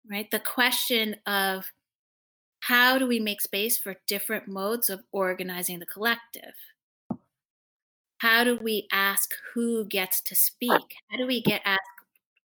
[0.10, 0.29] right?
[0.29, 1.71] The question of
[2.62, 6.53] how do we make space for different modes of organizing the collective?
[8.19, 10.95] How do we ask who gets to speak?
[11.10, 11.82] How do we get asked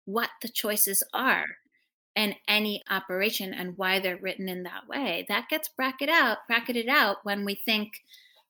[0.06, 1.46] what the choices are
[2.16, 5.26] in any operation and why they're written in that way?
[5.30, 7.92] That gets bracketed out, bracketed out when we think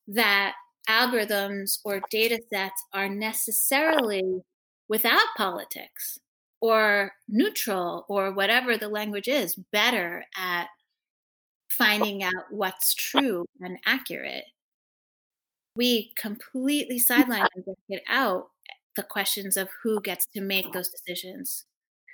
[0.08, 0.54] that
[0.90, 4.42] algorithms or data sets are necessarily
[4.90, 6.20] without politics
[6.60, 10.68] or neutral or whatever the language is, better at
[11.70, 14.46] finding out what's true and accurate
[15.76, 18.50] we completely sideline and get out
[18.96, 21.66] the questions of who gets to make those decisions,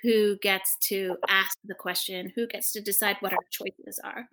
[0.02, 4.26] who gets to ask the question, who gets to decide what our choices are.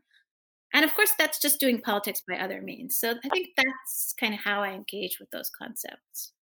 [0.74, 2.98] And of course, that's just doing politics by other means.
[2.98, 6.34] So I think that's kind of how I engage with those concepts.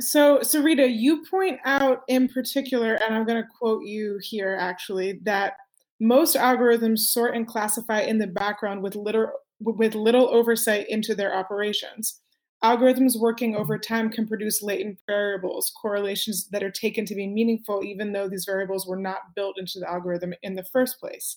[0.00, 5.20] So, Sareeta, you point out in particular, and I'm going to quote you here actually,
[5.24, 5.54] that
[6.00, 11.34] most algorithms sort and classify in the background with literal with little oversight into their
[11.34, 12.20] operations.
[12.64, 17.84] Algorithms working over time can produce latent variables, correlations that are taken to be meaningful,
[17.84, 21.36] even though these variables were not built into the algorithm in the first place.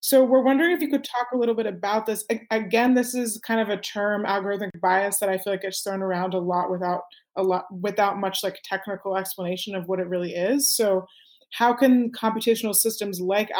[0.00, 2.24] So, we're wondering if you could talk a little bit about this.
[2.50, 6.02] Again, this is kind of a term, algorithmic bias, that I feel like gets thrown
[6.02, 7.02] around a lot without
[7.36, 10.70] a lot without much like technical explanation of what it really is.
[10.70, 11.06] So,
[11.52, 13.50] how can computational systems like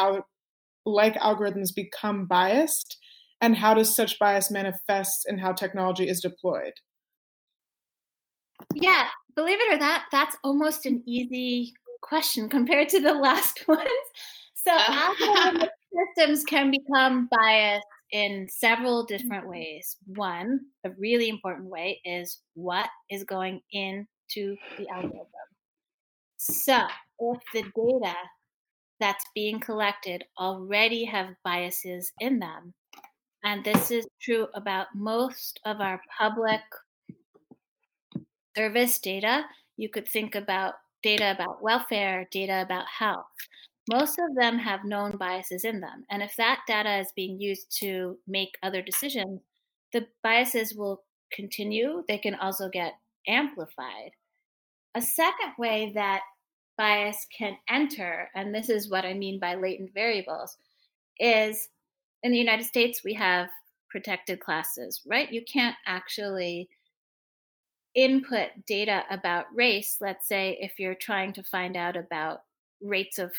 [0.85, 2.97] like algorithms become biased?
[3.41, 6.73] and how does such bias manifest in how technology is deployed?
[8.73, 13.87] Yeah, believe it or not, that's almost an easy question compared to the last ones.
[14.55, 15.13] So uh.
[15.13, 15.69] algorithmic
[16.17, 19.51] systems can become biased in several different mm-hmm.
[19.51, 19.97] ways.
[20.05, 25.27] One, a really important way is what is going into the algorithm.
[26.37, 26.87] So
[27.19, 28.15] if the data
[28.99, 32.73] that's being collected already have biases in them,
[33.43, 36.61] and this is true about most of our public
[38.57, 39.45] service data.
[39.77, 43.27] You could think about data about welfare, data about health.
[43.89, 46.03] Most of them have known biases in them.
[46.09, 49.39] And if that data is being used to make other decisions,
[49.93, 52.03] the biases will continue.
[52.07, 52.93] They can also get
[53.27, 54.11] amplified.
[54.95, 56.21] A second way that
[56.77, 60.57] bias can enter, and this is what I mean by latent variables,
[61.19, 61.69] is
[62.23, 63.47] in the United States, we have
[63.89, 65.31] protected classes, right?
[65.31, 66.67] You can't actually
[67.97, 72.43] input data about race, let's say, if you're trying to find out about
[72.81, 73.33] rates of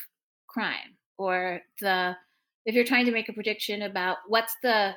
[0.48, 2.16] crime or the
[2.66, 4.94] if you're trying to make a prediction about what's the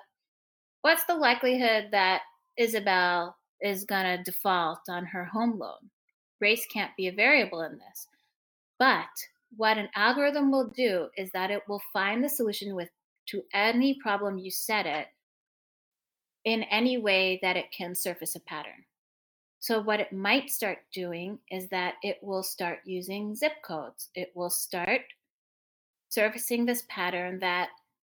[0.82, 2.22] what's the likelihood that
[2.58, 5.90] Isabel is going to default on her home loan.
[6.40, 8.08] Race can't be a variable in this.
[8.80, 9.06] But
[9.56, 12.90] what an algorithm will do is that it will find the solution with
[13.28, 15.08] to any problem you set it
[16.46, 18.84] in any way that it can surface a pattern.
[19.62, 24.10] So, what it might start doing is that it will start using zip codes.
[24.16, 25.02] It will start
[26.10, 27.70] surfacing this pattern that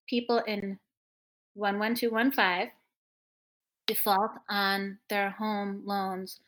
[0.07, 0.79] people in
[1.57, 2.71] 11215
[3.87, 6.41] default on their home loans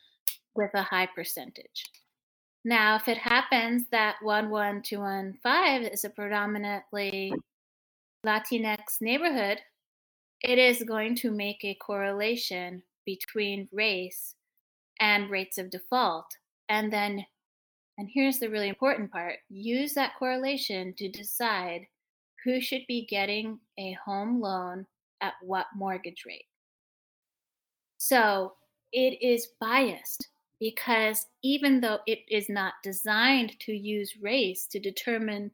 [0.55, 1.87] with a high percentage.
[2.63, 7.33] Now, if it happens that 11215 is a predominantly
[8.27, 9.61] Latinx neighborhood,
[10.43, 14.35] it is going to make a correlation between race
[15.01, 16.27] and rates of default.
[16.69, 17.25] And then,
[17.99, 21.87] and here's the really important part use that correlation to decide
[22.45, 24.87] who should be getting a home loan
[25.21, 26.47] at what mortgage rate.
[27.99, 28.55] So
[28.93, 30.29] it is biased
[30.59, 35.51] because even though it is not designed to use race to determine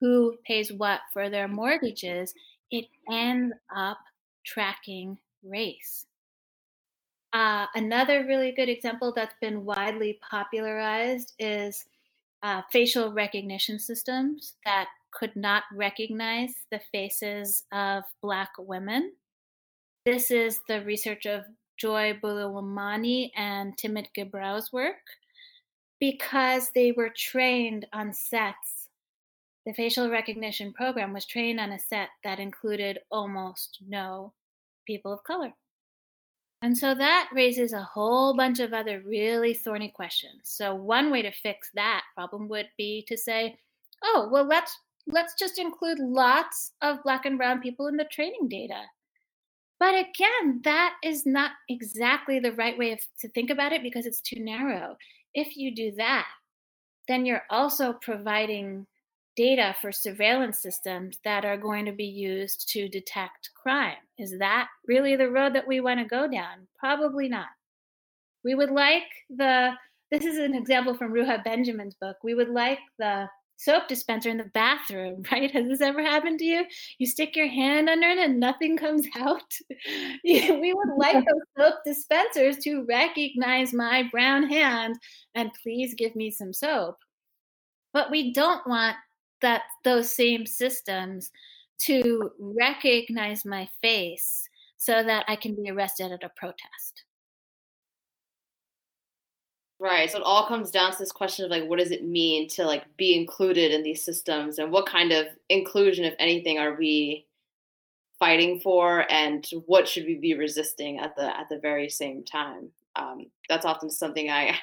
[0.00, 2.32] who pays what for their mortgages,
[2.70, 3.98] it ends up
[4.44, 6.06] tracking race.
[7.32, 11.84] Uh, another really good example that's been widely popularized is
[12.42, 19.12] uh, facial recognition systems that could not recognize the faces of Black women.
[20.06, 21.44] This is the research of
[21.76, 24.96] Joy Buolamwini and Timnit Gebru's work
[26.00, 28.88] because they were trained on sets.
[29.66, 34.32] The facial recognition program was trained on a set that included almost no
[34.86, 35.52] people of color.
[36.62, 40.40] And so that raises a whole bunch of other really thorny questions.
[40.44, 43.58] So one way to fix that problem would be to say,
[44.02, 48.48] oh, well let's let's just include lots of black and brown people in the training
[48.48, 48.82] data.
[49.78, 54.04] But again, that is not exactly the right way of, to think about it because
[54.04, 54.96] it's too narrow.
[55.32, 56.26] If you do that,
[57.08, 58.86] then you're also providing
[59.36, 63.96] data for surveillance systems that are going to be used to detect crime.
[64.18, 66.66] Is that really the road that we want to go down?
[66.78, 67.48] Probably not.
[68.44, 69.72] We would like the,
[70.10, 72.16] this is an example from Ruha Benjamin's book.
[72.22, 73.28] We would like the
[73.60, 75.50] soap dispenser in the bathroom, right?
[75.50, 76.64] Has this ever happened to you?
[76.98, 79.52] You stick your hand under it and nothing comes out.
[80.24, 84.96] we would like those soap dispensers to recognize my brown hand
[85.34, 86.96] and please give me some soap.
[87.92, 88.96] But we don't want
[89.42, 91.30] that those same systems
[91.80, 97.04] to recognize my face so that I can be arrested at a protest.
[99.78, 100.10] Right.
[100.10, 102.66] So it all comes down to this question of like what does it mean to
[102.66, 107.26] like be included in these systems and what kind of inclusion if anything are we
[108.18, 112.68] fighting for and what should we be resisting at the at the very same time.
[112.94, 114.58] Um, that's often something I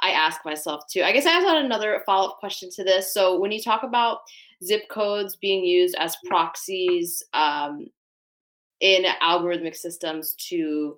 [0.00, 1.02] I ask myself too.
[1.02, 3.12] I guess I have another follow up question to this.
[3.12, 4.20] So when you talk about
[4.64, 7.86] zip codes being used as proxies um,
[8.80, 10.96] in algorithmic systems to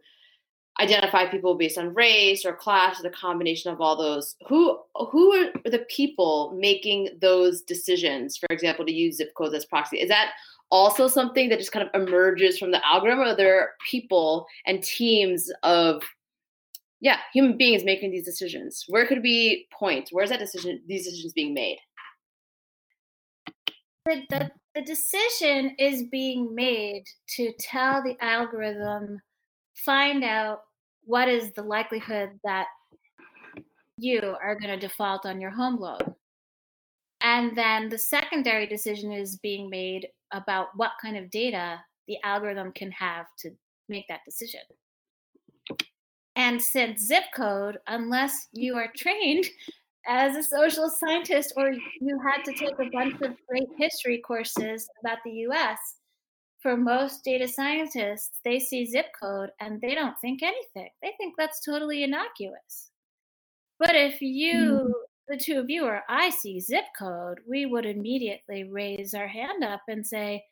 [0.80, 4.78] identify people based on race or class or the combination of all those who
[5.10, 9.98] who are the people making those decisions for example to use zip codes as proxy
[9.98, 10.32] is that
[10.70, 14.82] also something that just kind of emerges from the algorithm or are there people and
[14.82, 16.02] teams of
[17.00, 20.08] yeah human beings making these decisions where could we point?
[20.12, 21.78] where's that decision these decisions being made
[24.06, 27.04] the, the, the decision is being made
[27.36, 29.20] to tell the algorithm
[29.84, 30.62] find out
[31.04, 32.66] what is the likelihood that
[33.96, 36.14] you are going to default on your home loan?
[37.20, 42.72] And then the secondary decision is being made about what kind of data the algorithm
[42.72, 43.50] can have to
[43.88, 44.60] make that decision.
[46.38, 49.44] And since zip code, unless you are trained
[50.06, 54.88] as a social scientist or you had to take a bunch of great history courses
[55.00, 55.78] about the US,
[56.60, 60.88] for most data scientists, they see zip code and they don't think anything.
[61.02, 62.90] They think that's totally innocuous.
[63.80, 64.90] But if you, mm-hmm.
[65.26, 69.64] the two of you, or I see zip code, we would immediately raise our hand
[69.64, 70.44] up and say,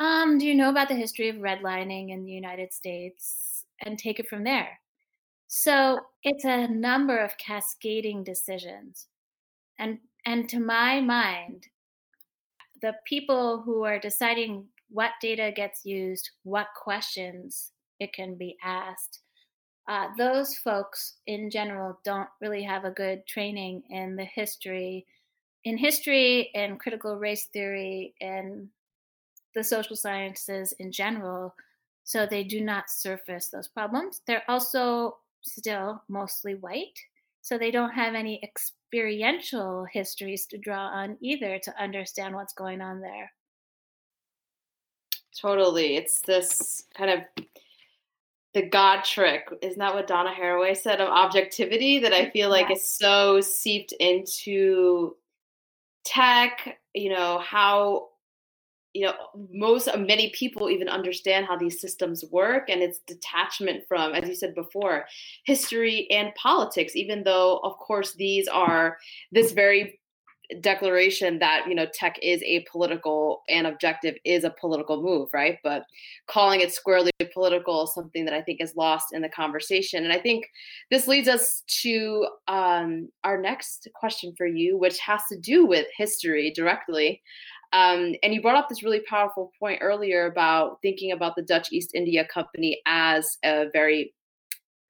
[0.00, 3.64] um, do you know about the history of redlining in the United States?
[3.82, 4.78] And take it from there.
[5.52, 9.08] So it's a number of cascading decisions.
[9.80, 11.66] And and to my mind,
[12.82, 19.22] the people who are deciding what data gets used, what questions it can be asked.
[19.88, 25.04] Uh, those folks in general don't really have a good training in the history,
[25.64, 28.68] in history and critical race theory and
[29.56, 31.56] the social sciences in general.
[32.04, 34.20] So they do not surface those problems.
[34.28, 36.98] They're also still mostly white.
[37.42, 42.80] So they don't have any experiential histories to draw on either to understand what's going
[42.80, 43.32] on there.
[45.40, 45.96] Totally.
[45.96, 47.44] It's this kind of
[48.52, 49.48] the God trick.
[49.62, 51.98] Isn't that what Donna Haraway said of objectivity?
[52.00, 52.76] That I feel like yeah.
[52.76, 55.16] is so seeped into
[56.04, 58.08] tech, you know, how
[58.92, 59.14] you know
[59.52, 64.28] most uh, many people even understand how these systems work and it's detachment from as
[64.28, 65.04] you said before
[65.44, 68.96] history and politics even though of course these are
[69.32, 70.00] this very
[70.60, 75.58] declaration that you know tech is a political and objective is a political move right?
[75.62, 75.84] But
[76.26, 80.04] calling it squarely political is something that i think is lost in the conversation.
[80.04, 80.46] And i think
[80.90, 85.86] this leads us to um, our next question for you which has to do with
[85.96, 87.22] history directly
[87.72, 91.68] um, and you brought up this really powerful point earlier about thinking about the Dutch
[91.72, 94.12] East India Company as a very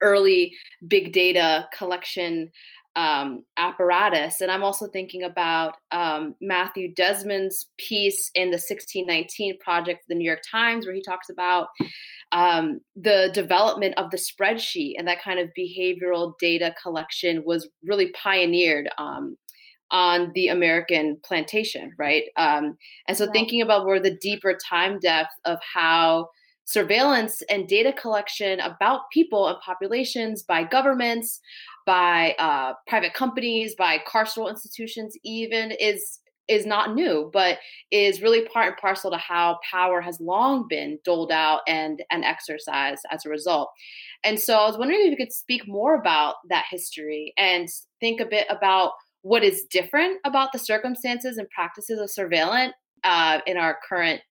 [0.01, 0.53] early
[0.87, 2.49] big data collection
[2.95, 4.41] um, apparatus.
[4.41, 10.15] And I'm also thinking about um, Matthew Desmond's piece in the 1619 Project for the
[10.15, 11.67] New York Times, where he talks about
[12.31, 18.11] um, the development of the spreadsheet and that kind of behavioral data collection was really
[18.11, 19.37] pioneered um,
[19.91, 22.23] on the American plantation, right?
[22.37, 22.77] Um,
[23.07, 26.29] and so, thinking about where the deeper time depth of how
[26.65, 31.39] surveillance and data collection about people and populations by governments,
[31.85, 37.59] by uh, private companies, by carceral institutions, even is is not new, but
[37.91, 42.23] is really part and parcel to how power has long been doled out and and
[42.23, 43.69] exercised as a result.
[44.23, 47.67] And so, I was wondering if you could speak more about that history and
[47.99, 53.39] think a bit about what is different about the circumstances and practices of surveillance uh,
[53.45, 54.21] in our current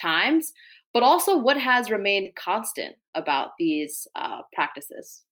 [0.00, 0.52] times,
[0.92, 5.22] but also what has remained constant about these uh, practices.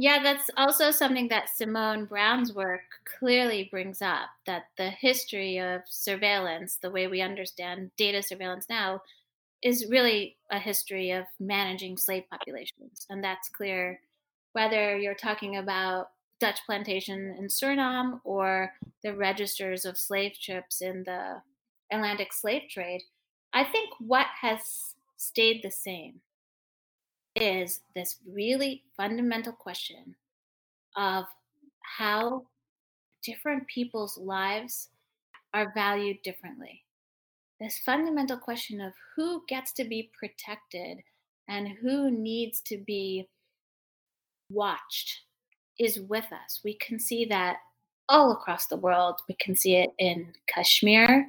[0.00, 2.82] Yeah, that's also something that Simone Browne's work
[3.18, 9.02] clearly brings up that the history of surveillance, the way we understand data surveillance now,
[9.60, 13.06] is really a history of managing slave populations.
[13.10, 13.98] And that's clear
[14.52, 16.10] whether you're talking about
[16.40, 18.72] Dutch plantation in Suriname or
[19.02, 21.42] the registers of slave ships in the
[21.90, 23.02] Atlantic slave trade,
[23.52, 26.20] I think what has stayed the same
[27.34, 30.14] is this really fundamental question
[30.96, 31.24] of
[31.82, 32.46] how
[33.22, 34.88] different people's lives
[35.54, 36.84] are valued differently.
[37.60, 40.98] This fundamental question of who gets to be protected
[41.48, 43.28] and who needs to be
[44.50, 45.22] watched
[45.78, 46.60] is with us.
[46.64, 47.58] We can see that
[48.08, 49.20] all across the world.
[49.28, 51.28] We can see it in Kashmir,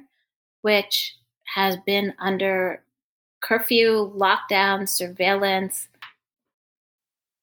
[0.62, 1.16] which
[1.54, 2.82] has been under
[3.40, 5.88] curfew, lockdown, surveillance,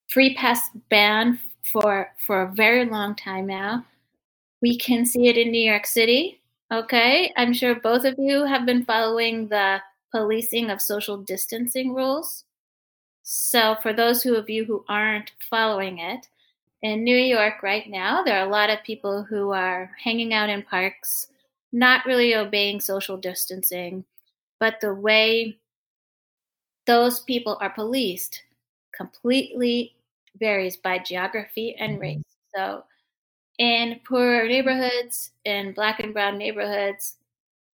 [0.08, 3.86] free pass ban for for a very long time now.
[4.62, 6.42] We can see it in New York City.
[6.72, 9.82] Okay, I'm sure both of you have been following the
[10.12, 12.44] policing of social distancing rules.
[13.24, 16.28] So, for those who of you who aren't following it,
[16.82, 20.50] in New York right now, there are a lot of people who are hanging out
[20.50, 21.30] in parks,
[21.72, 24.06] not really obeying social distancing,
[24.60, 25.58] but the way
[26.86, 28.44] those people are policed
[28.96, 29.96] completely
[30.40, 32.02] varies by geography and mm-hmm.
[32.02, 32.24] race.
[32.56, 32.84] So,
[33.58, 37.18] in poorer neighborhoods, in black and brown neighborhoods,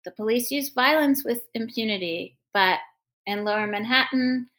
[0.05, 2.79] the police use violence with impunity, but
[3.25, 4.49] in lower Manhattan,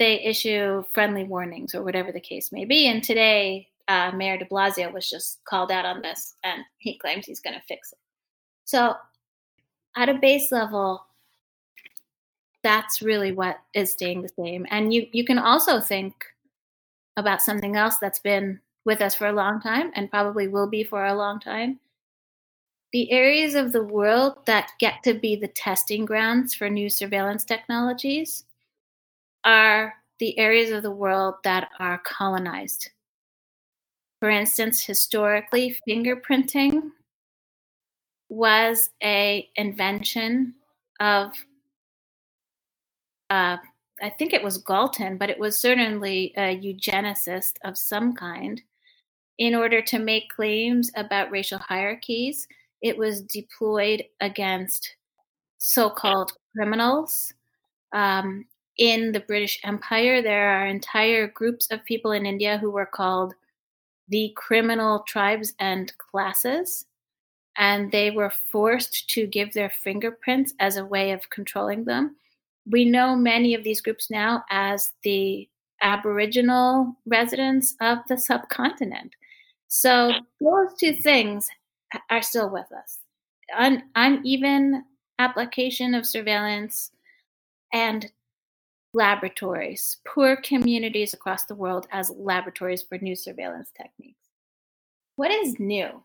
[0.00, 2.88] they issue friendly warnings or whatever the case may be.
[2.88, 7.26] And today, uh, Mayor de Blasio was just called out on this and he claims
[7.26, 7.98] he's going to fix it.
[8.64, 8.94] So,
[9.96, 11.04] at a base level,
[12.62, 14.66] that's really what is staying the same.
[14.70, 16.14] And you, you can also think
[17.16, 20.82] about something else that's been with us for a long time and probably will be
[20.82, 21.78] for a long time.
[22.92, 27.44] The areas of the world that get to be the testing grounds for new surveillance
[27.44, 28.44] technologies
[29.44, 32.90] are the areas of the world that are colonized.
[34.20, 36.90] For instance, historically, fingerprinting
[38.28, 40.54] was a invention
[41.00, 41.32] of
[43.30, 43.56] uh,
[44.02, 48.60] I think it was Galton, but it was certainly a eugenicist of some kind.
[49.38, 52.46] In order to make claims about racial hierarchies,
[52.82, 54.96] it was deployed against
[55.58, 57.32] so called criminals
[57.92, 58.46] um,
[58.80, 63.34] in the British Empire, there are entire groups of people in India who were called
[64.08, 66.86] the criminal tribes and classes.
[67.58, 72.16] And they were forced to give their fingerprints as a way of controlling them.
[72.70, 75.46] We know many of these groups now as the
[75.82, 79.14] Aboriginal residents of the subcontinent.
[79.68, 80.10] So
[80.40, 81.50] those two things
[82.08, 82.98] are still with us.
[83.58, 84.84] Un- uneven
[85.18, 86.92] application of surveillance
[87.74, 88.10] and
[88.92, 94.28] laboratories, poor communities across the world as laboratories for new surveillance techniques.
[95.16, 96.02] What is new?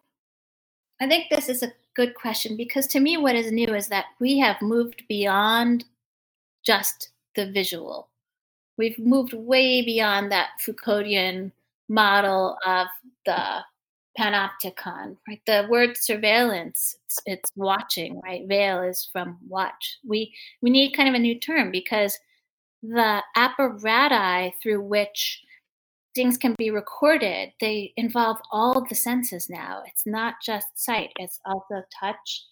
[1.02, 4.06] I think this is a good question because to me, what is new is that
[4.20, 5.86] we have moved beyond
[6.66, 8.10] just the visual.
[8.78, 11.52] We've moved way beyond that Foucauldian
[11.88, 12.88] model of
[13.26, 13.62] the
[14.18, 15.42] panopticon, right?
[15.46, 18.48] The word surveillance, it's, it's, watching, right?
[18.48, 19.98] Veil is from watch.
[20.06, 22.18] We we need kind of a new term because
[22.90, 25.42] the apparati through which
[26.16, 29.84] things can be recorded, they involve all the senses now.
[29.86, 32.44] It's not just sight, it's also touch.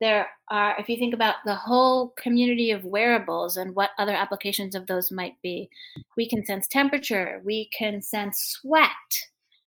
[0.00, 4.74] There are, if you think about the whole community of wearables and what other applications
[4.74, 5.68] of those might be,
[6.16, 8.88] we can sense temperature, we can sense sweat,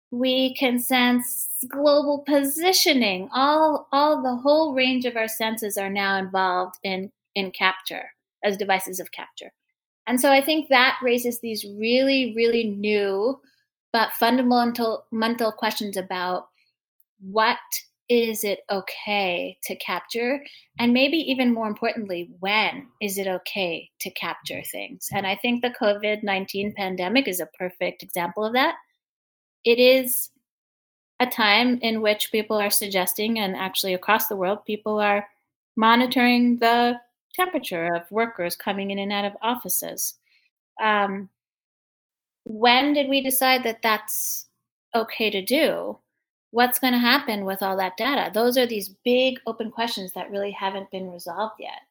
[0.09, 3.29] we can sense global positioning.
[3.33, 8.09] All, all the whole range of our senses are now involved in, in capture
[8.43, 9.51] as devices of capture.
[10.08, 13.39] And so I think that raises these really, really new
[13.93, 16.47] but fundamental mental questions about
[17.20, 17.58] what
[18.10, 20.41] is it okay to capture?
[20.80, 25.08] And maybe even more importantly, when is it okay to capture things?
[25.12, 28.76] And I think the COVID 19 pandemic is a perfect example of that.
[29.66, 30.30] It is
[31.20, 35.28] a time in which people are suggesting, and actually across the world, people are
[35.76, 36.99] monitoring the
[37.38, 40.15] temperature of workers coming in and out of offices.
[40.81, 41.29] Um,
[42.43, 44.47] when did we decide that that's
[44.95, 45.99] okay to do?
[46.51, 48.31] What's going to happen with all that data?
[48.33, 51.81] Those are these big open questions that really haven't been resolved yet.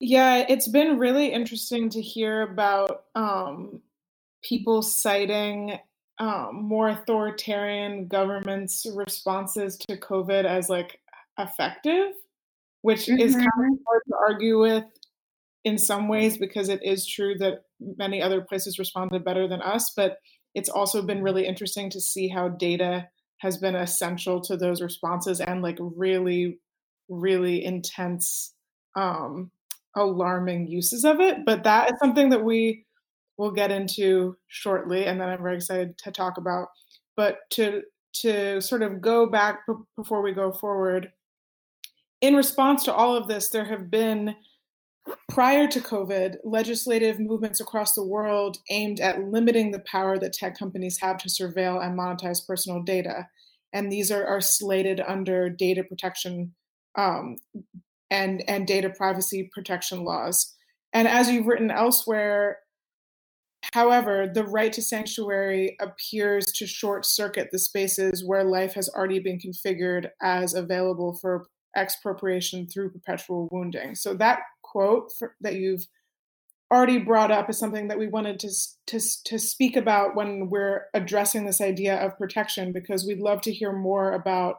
[0.00, 3.80] Yeah, it's been really interesting to hear about um,
[4.42, 5.78] people citing
[6.18, 11.00] um, more authoritarian governments' responses to COVID as like
[11.38, 12.12] effective
[12.82, 13.20] which mm-hmm.
[13.20, 13.74] is kind of mm-hmm.
[13.86, 14.84] hard to argue with
[15.64, 19.92] in some ways because it is true that many other places responded better than us.
[19.94, 20.18] But
[20.54, 23.08] it's also been really interesting to see how data
[23.38, 26.58] has been essential to those responses and like really,
[27.08, 28.54] really intense,
[28.96, 29.50] um,
[29.96, 31.44] alarming uses of it.
[31.44, 32.84] But that is something that we
[33.36, 36.68] will get into shortly, and then I'm very excited to talk about.
[37.16, 37.82] But to
[38.14, 41.12] to sort of go back b- before we go forward,
[42.20, 44.34] in response to all of this, there have been,
[45.28, 50.58] prior to COVID, legislative movements across the world aimed at limiting the power that tech
[50.58, 53.28] companies have to surveil and monetize personal data.
[53.72, 56.54] And these are, are slated under data protection
[56.96, 57.36] um,
[58.10, 60.54] and, and data privacy protection laws.
[60.92, 62.58] And as you've written elsewhere,
[63.74, 69.18] However, the right to sanctuary appears to short circuit the spaces where life has already
[69.18, 71.46] been configured as available for
[71.76, 73.94] expropriation through perpetual wounding.
[73.94, 75.86] So that quote for, that you've
[76.70, 78.50] already brought up is something that we wanted to,
[78.88, 83.52] to, to speak about when we're addressing this idea of protection because we'd love to
[83.52, 84.56] hear more about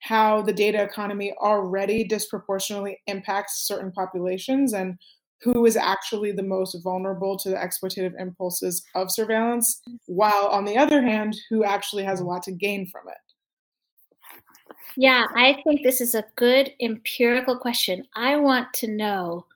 [0.00, 4.98] how the data economy already disproportionately impacts certain populations and
[5.42, 10.76] who is actually the most vulnerable to the exploitative impulses of surveillance, while on the
[10.76, 13.16] other hand, who actually has a lot to gain from it.
[14.96, 18.06] Yeah, I think this is a good empirical question.
[18.14, 19.46] I want to know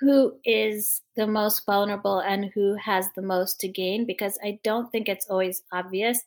[0.00, 4.90] who is the most vulnerable and who has the most to gain because I don't
[4.92, 6.20] think it's always obvious.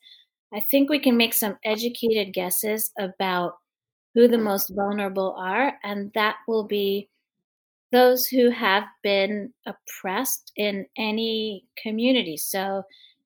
[0.54, 3.60] I think we can make some educated guesses about
[4.16, 7.10] who the most vulnerable are, and that will be
[7.92, 12.38] those who have been oppressed in any community.
[12.38, 12.84] So,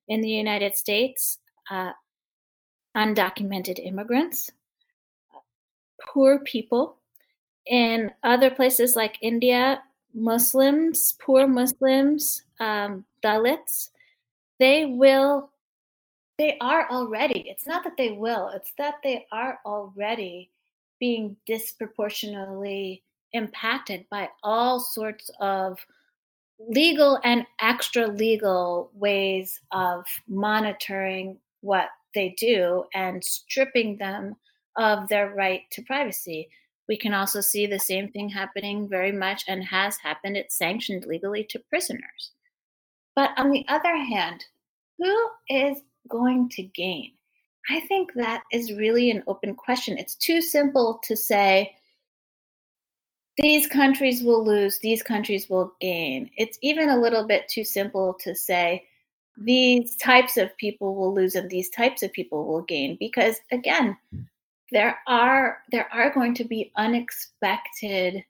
[0.08, 1.38] in the United States,
[1.70, 1.92] uh,
[2.96, 4.50] undocumented immigrants,
[6.06, 6.96] poor people.
[7.66, 9.82] In other places like India,
[10.14, 13.90] Muslims, poor Muslims, um, Dalits,
[14.58, 15.50] they will,
[16.38, 20.50] they are already, it's not that they will, it's that they are already
[21.00, 23.02] being disproportionately
[23.32, 25.78] impacted by all sorts of
[26.58, 34.36] legal and extra legal ways of monitoring what they do and stripping them
[34.76, 36.48] of their right to privacy.
[36.88, 40.36] We can also see the same thing happening very much and has happened.
[40.36, 42.32] It's sanctioned legally to prisoners.
[43.16, 44.44] But on the other hand,
[44.98, 47.12] who is going to gain?
[47.70, 49.96] I think that is really an open question.
[49.96, 51.74] It's too simple to say
[53.38, 56.30] these countries will lose, these countries will gain.
[56.36, 58.84] It's even a little bit too simple to say
[59.36, 63.96] these types of people will lose and these types of people will gain because again,
[64.74, 68.24] there are there are going to be unexpected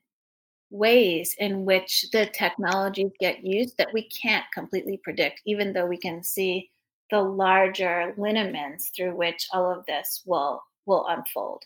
[0.69, 5.97] ways in which the technologies get used that we can't completely predict even though we
[5.97, 6.69] can see
[7.09, 11.63] the larger lineaments through which all of this will will unfold.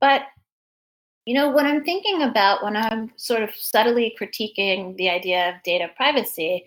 [0.00, 0.22] But
[1.26, 5.62] you know what i'm thinking about when i'm sort of subtly critiquing the idea of
[5.64, 6.64] data privacy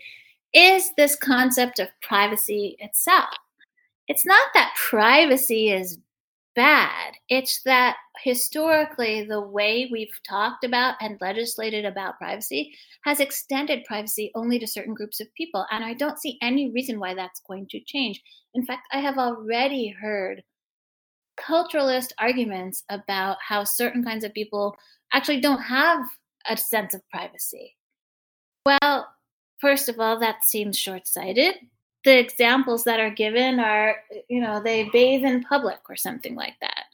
[0.53, 3.29] is this concept of privacy itself.
[4.07, 5.97] It's not that privacy is
[6.55, 7.13] bad.
[7.29, 12.75] It's that historically, the way we've talked about and legislated about privacy
[13.05, 15.65] has extended privacy only to certain groups of people.
[15.71, 18.21] And I don't see any reason why that's going to change.
[18.53, 20.43] In fact, I have already heard
[21.39, 24.75] culturalist arguments about how certain kinds of people
[25.13, 26.03] actually don't have
[26.47, 27.75] a sense of privacy.
[28.65, 29.07] Well,
[29.59, 31.55] first of all, that seems short sighted
[32.05, 33.97] the examples that are given are,
[34.29, 36.85] you know, they bathe in public or something like that.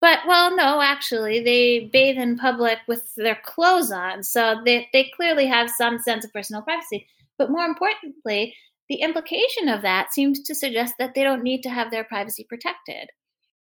[0.00, 5.10] But well, no, actually, they bathe in public with their clothes on, so they, they
[5.16, 7.06] clearly have some sense of personal privacy.
[7.38, 8.54] But more importantly,
[8.90, 12.44] the implication of that seems to suggest that they don't need to have their privacy
[12.46, 13.08] protected.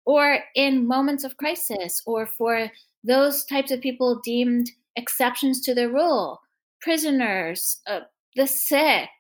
[0.05, 2.71] Or in moments of crisis, or for
[3.05, 6.41] those types of people deemed exceptions to the rule,
[6.81, 8.01] prisoners, uh,
[8.35, 9.11] the sick,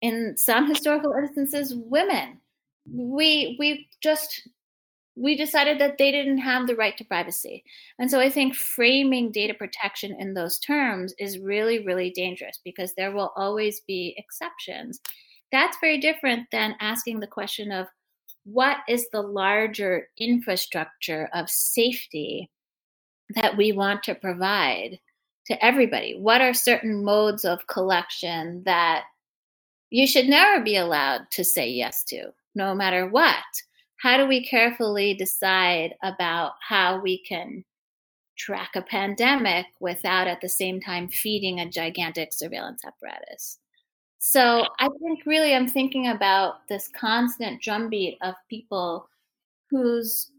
[0.00, 2.40] in some historical instances women.
[2.90, 4.48] We we just
[5.16, 7.62] we decided that they didn't have the right to privacy.
[7.98, 12.94] And so i think framing data protection in those terms is really really dangerous because
[12.94, 15.00] there will always be exceptions.
[15.52, 17.86] That's very different than asking the question of
[18.44, 22.50] what is the larger infrastructure of safety
[23.34, 24.98] that we want to provide
[25.46, 26.16] to everybody?
[26.18, 29.04] What are certain modes of collection that
[29.90, 33.44] you should never be allowed to say yes to, no matter what.
[33.96, 37.64] How do we carefully decide about how we can
[38.38, 43.58] track a pandemic without at the same time feeding a gigantic surveillance apparatus?
[44.18, 49.08] So I think really I'm thinking about this constant drumbeat of people
[49.70, 50.30] whose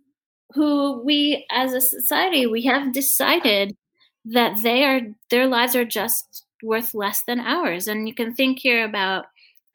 [0.54, 3.76] who we as a society we have decided
[4.26, 7.88] that they are their lives are just worth less than ours.
[7.88, 9.26] And you can think here about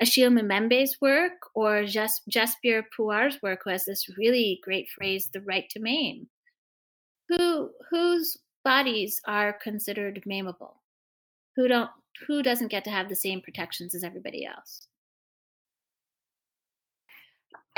[0.01, 5.41] Achille Mbembe's work or Jas- Jasbir Puar's work, who has this really great phrase, the
[5.41, 6.29] right to maim.
[7.29, 10.75] Who whose bodies are considered maimable?
[11.57, 11.91] Who don't
[12.27, 14.87] who doesn't get to have the same protections as everybody else?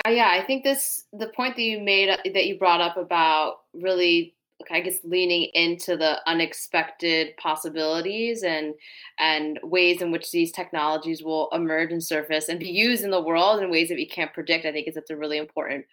[0.07, 2.97] Uh, yeah, I think this the point that you made uh, that you brought up
[2.97, 4.35] about really
[4.71, 8.75] I guess leaning into the unexpected possibilities and
[9.19, 13.23] and ways in which these technologies will emerge and surface and be used in the
[13.23, 14.67] world in ways that we can't predict.
[14.67, 15.85] I think is that's a really important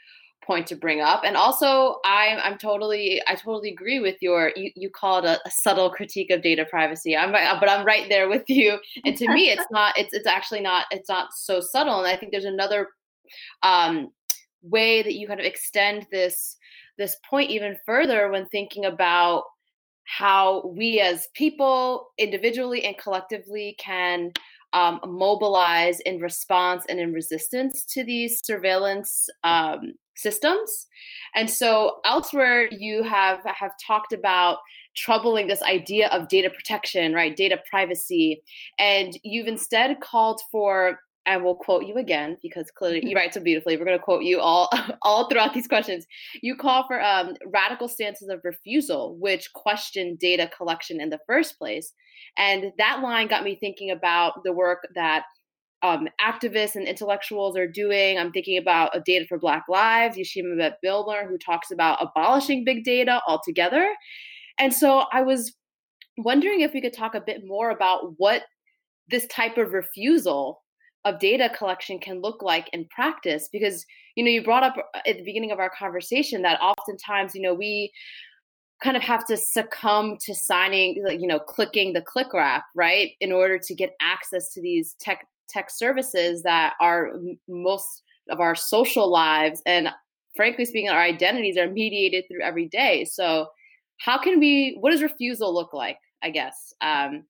[0.46, 1.24] point to bring up.
[1.24, 5.40] And also, I'm I'm totally I totally agree with your you, you call it a,
[5.46, 7.16] a subtle critique of data privacy.
[7.16, 8.80] I'm but I'm right there with you.
[9.04, 12.00] And to me, it's not it's it's actually not it's not so subtle.
[12.00, 12.90] And I think there's another
[13.64, 14.12] um,
[14.62, 16.58] way that you kind of extend this
[16.98, 19.44] this point even further when thinking about
[20.06, 24.32] how we as people, individually and collectively, can
[24.74, 30.88] um, mobilize in response and in resistance to these surveillance um, systems.
[31.34, 34.58] And so elsewhere, you have have talked about
[34.96, 37.36] troubling this idea of data protection, right?
[37.36, 38.42] Data privacy,
[38.78, 43.42] and you've instead called for I will quote you again because clearly you write so
[43.42, 43.78] beautifully.
[43.78, 44.70] We're going to quote you all
[45.02, 46.06] all throughout these questions.
[46.42, 51.58] You call for um, radical stances of refusal, which question data collection in the first
[51.58, 51.94] place,
[52.38, 55.24] and that line got me thinking about the work that
[55.84, 58.18] um, activists and intellectuals are doing.
[58.18, 62.84] I'm thinking about a Data for Black Lives, Yeshimabeit Milner, who talks about abolishing big
[62.84, 63.88] data altogether.
[64.58, 65.54] And so I was
[66.18, 68.44] wondering if we could talk a bit more about what
[69.10, 70.64] this type of refusal
[71.06, 73.86] of data collection can look like in practice because
[74.16, 77.42] you know you brought up uh, at the beginning of our conversation that oftentimes you
[77.42, 77.92] know we
[78.84, 83.32] kind of have to succumb to signing you know clicking the click wrap right in
[83.32, 87.14] order to get access to these tech tech services that are
[87.48, 89.90] most of our social lives and
[90.36, 93.06] frankly speaking our identities are mediated through every day.
[93.06, 93.48] So
[94.00, 96.74] how can we what does refusal look like i guess?
[96.82, 97.24] Um,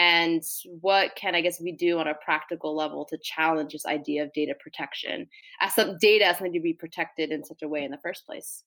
[0.00, 0.42] and
[0.80, 4.32] what can i guess we do on a practical level to challenge this idea of
[4.32, 5.26] data protection
[5.60, 8.24] as some data as something to be protected in such a way in the first
[8.24, 8.64] place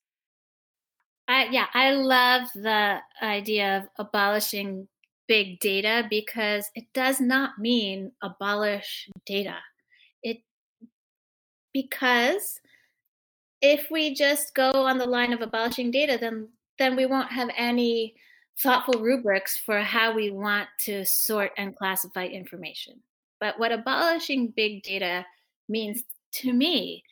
[1.27, 4.87] i yeah, I love the idea of abolishing
[5.27, 9.55] big data because it does not mean abolish data.
[10.21, 10.37] It
[11.73, 12.59] because
[13.61, 17.49] if we just go on the line of abolishing data, then then we won't have
[17.57, 18.15] any
[18.59, 22.99] thoughtful rubrics for how we want to sort and classify information.
[23.39, 25.25] But what abolishing big data
[25.67, 27.03] means to me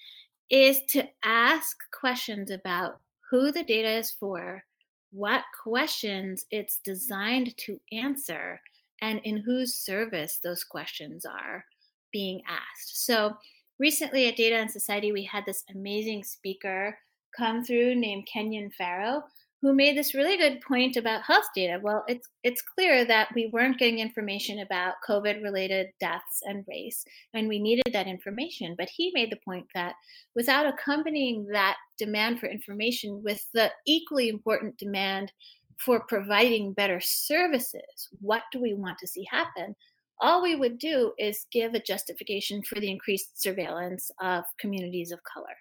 [0.49, 4.63] is to ask questions about who the data is for,
[5.11, 8.61] what questions it's designed to answer,
[9.01, 11.65] and in whose service those questions are
[12.11, 13.05] being asked.
[13.05, 13.35] So,
[13.79, 16.97] recently at Data and Society, we had this amazing speaker
[17.35, 19.23] come through named Kenyon Farrow,
[19.61, 21.79] who made this really good point about health data.
[21.81, 27.47] Well, it's it's clear that we weren't getting information about COVID-related deaths and race, and
[27.47, 28.75] we needed that information.
[28.77, 29.95] But he made the point that
[30.35, 35.31] without accompanying that demand for information with the equally important demand
[35.77, 39.75] for providing better services, what do we want to see happen?
[40.19, 45.19] All we would do is give a justification for the increased surveillance of communities of
[45.23, 45.55] color.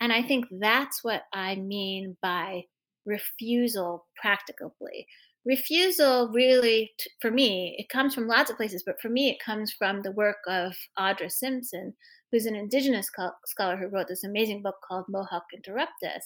[0.00, 2.64] And I think that's what I mean by
[3.04, 5.06] refusal practically.
[5.44, 6.90] Refusal really,
[7.20, 10.12] for me, it comes from lots of places, but for me, it comes from the
[10.12, 11.94] work of Audra Simpson,
[12.32, 13.10] who's an indigenous
[13.44, 16.22] scholar who wrote this amazing book called Mohawk Interruptus.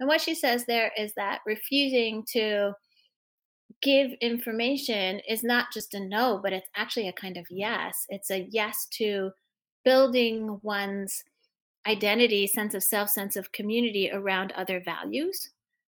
[0.00, 2.72] And what she says there is that refusing to
[3.82, 8.06] give information is not just a no, but it's actually a kind of yes.
[8.08, 9.30] It's a yes to
[9.84, 11.24] building one's
[11.86, 15.50] identity, sense of self, sense of community around other values.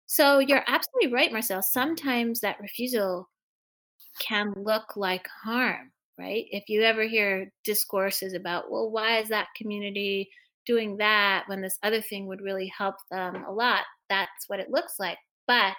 [0.05, 1.61] So you're absolutely right, Marcel.
[1.61, 3.29] Sometimes that refusal
[4.19, 6.45] can look like harm, right?
[6.51, 10.29] If you ever hear discourses about, well, why is that community
[10.65, 13.83] doing that when this other thing would really help them a lot?
[14.09, 15.17] That's what it looks like.
[15.47, 15.75] But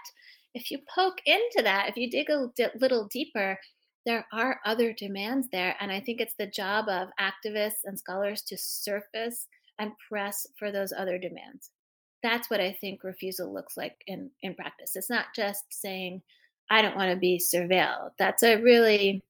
[0.54, 3.58] if you poke into that, if you dig a little deeper,
[4.06, 5.76] there are other demands there.
[5.80, 9.46] And I think it's the job of activists and scholars to surface
[9.78, 11.70] and press for those other demands
[12.24, 14.96] that's what I think refusal looks like in, in practice.
[14.96, 16.22] It's not just saying,
[16.70, 18.12] I don't want to be surveilled.
[18.18, 19.22] That's a really,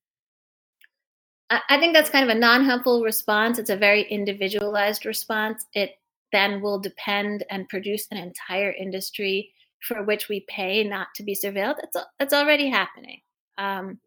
[1.51, 3.59] I think that's kind of a non helpful response.
[3.59, 5.67] It's a very individualized response.
[5.75, 5.99] It
[6.33, 11.35] then will depend and produce an entire industry for which we pay not to be
[11.35, 11.77] surveilled.
[11.81, 13.21] That's, that's already happening.
[13.59, 13.99] Um,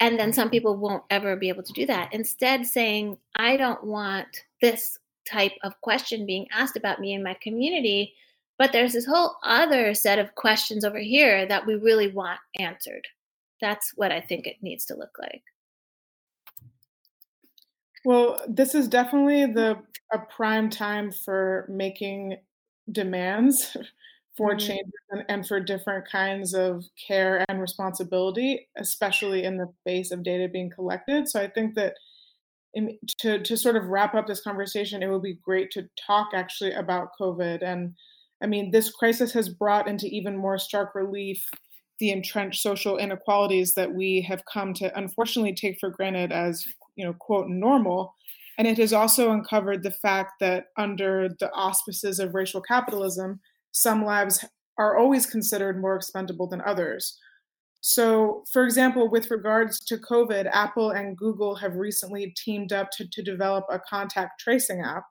[0.00, 2.12] and then some people won't ever be able to do that.
[2.12, 4.98] Instead, saying, I don't want this
[5.30, 8.14] type of question being asked about me in my community
[8.62, 13.08] but there's this whole other set of questions over here that we really want answered.
[13.60, 15.42] That's what i think it needs to look like.
[18.04, 19.78] Well this is definitely the
[20.12, 22.36] a prime time for making
[22.90, 23.76] demands
[24.36, 24.58] for mm-hmm.
[24.58, 30.22] changes and, and for different kinds of care and responsibility especially in the face of
[30.22, 31.28] data being collected.
[31.28, 31.94] So i think that
[33.18, 36.72] to to sort of wrap up this conversation, it would be great to talk actually
[36.72, 37.62] about COVID.
[37.62, 37.94] And
[38.42, 41.48] I mean, this crisis has brought into even more stark relief
[41.98, 46.64] the entrenched social inequalities that we have come to unfortunately take for granted as
[46.96, 48.14] you know quote normal.
[48.58, 53.40] And it has also uncovered the fact that under the auspices of racial capitalism,
[53.72, 54.44] some lives
[54.78, 57.18] are always considered more expendable than others.
[57.84, 63.08] So, for example, with regards to COVID, Apple and Google have recently teamed up to,
[63.10, 65.02] to develop a contact tracing app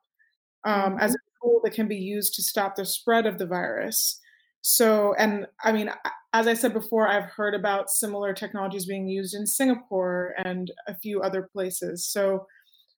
[0.64, 0.98] um, mm-hmm.
[1.00, 4.18] as a tool that can be used to stop the spread of the virus.
[4.62, 5.90] So, and I mean,
[6.32, 10.94] as I said before, I've heard about similar technologies being used in Singapore and a
[10.94, 12.06] few other places.
[12.06, 12.46] So,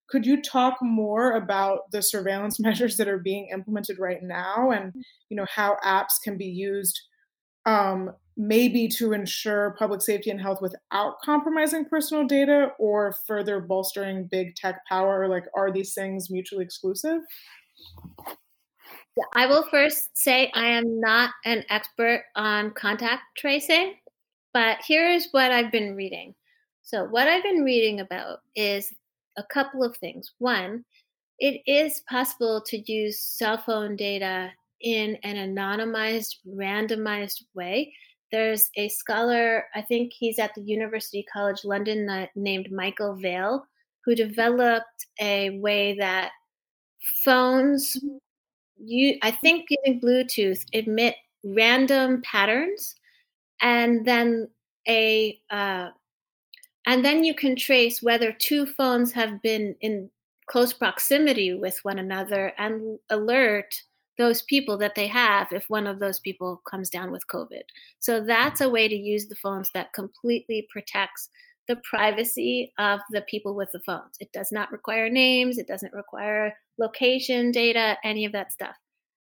[0.06, 4.94] could you talk more about the surveillance measures that are being implemented right now and
[5.30, 7.00] you know how apps can be used
[7.66, 14.24] um, maybe to ensure public safety and health without compromising personal data or further bolstering
[14.24, 15.28] big tech power?
[15.28, 17.20] Like, are these things mutually exclusive?
[19.34, 23.94] I will first say I am not an expert on contact tracing,
[24.52, 26.34] but here's what I've been reading.
[26.82, 28.92] So, what I've been reading about is
[29.36, 30.32] a couple of things.
[30.38, 30.84] One,
[31.38, 37.92] it is possible to use cell phone data in an anonymized, randomized way
[38.34, 43.62] there's a scholar, I think he's at the University College London, named Michael Veale,
[44.04, 46.32] who developed a way that
[47.24, 47.96] phones,
[48.76, 51.14] you, I think using Bluetooth, emit
[51.44, 52.96] random patterns,
[53.62, 54.48] and then
[54.88, 55.90] a uh,
[56.86, 60.10] and then you can trace whether two phones have been in
[60.48, 63.80] close proximity with one another and alert
[64.18, 67.62] those people that they have if one of those people comes down with COVID.
[67.98, 71.28] So that's a way to use the phones that completely protects
[71.66, 74.16] the privacy of the people with the phones.
[74.20, 78.76] It does not require names, it doesn't require location data, any of that stuff.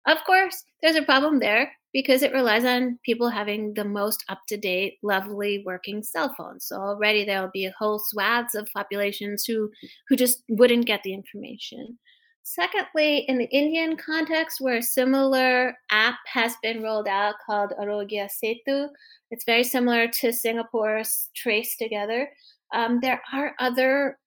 [0.06, 4.40] Of course, there's a problem there because it relies on people having the most up
[4.48, 6.66] to date, lovely working cell phones.
[6.66, 9.70] So already there'll be whole swaths of populations who,
[10.08, 11.98] who just wouldn't get the information.
[12.46, 18.28] Secondly, in the Indian context, where a similar app has been rolled out called Aarogya
[18.28, 18.88] Setu,
[19.30, 22.26] it's very similar to Singapore's TraceTogether.
[22.74, 24.18] Um, there are other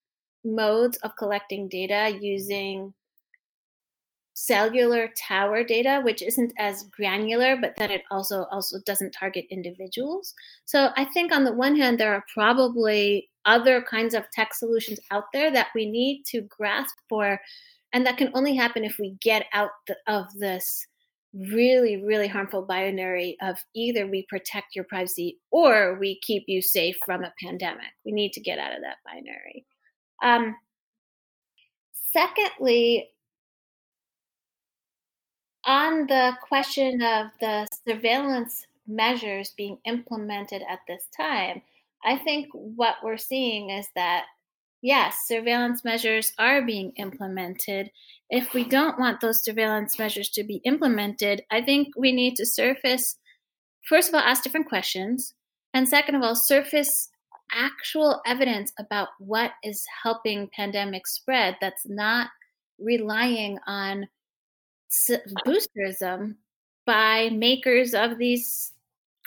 [0.43, 2.91] modes of collecting data using
[4.33, 10.33] cellular tower data, which isn't as granular, but that it also also doesn't target individuals.
[10.65, 14.99] So I think on the one hand, there are probably other kinds of tech solutions
[15.11, 17.39] out there that we need to grasp for
[17.93, 20.85] and that can only happen if we get out the, of this
[21.33, 26.95] really, really harmful binary of either we protect your privacy or we keep you safe
[27.05, 27.87] from a pandemic.
[28.05, 29.65] We need to get out of that binary.
[30.23, 30.55] Um,
[32.11, 33.09] secondly,
[35.65, 41.61] on the question of the surveillance measures being implemented at this time,
[42.05, 44.25] I think what we're seeing is that
[44.81, 47.91] yes, surveillance measures are being implemented.
[48.29, 52.45] If we don't want those surveillance measures to be implemented, I think we need to
[52.45, 53.17] surface,
[53.87, 55.33] first of all, ask different questions.
[55.73, 57.09] And second of all, surface
[57.53, 62.29] actual evidence about what is helping pandemic spread that's not
[62.79, 64.07] relying on
[65.45, 66.35] boosterism
[66.85, 68.73] by makers of these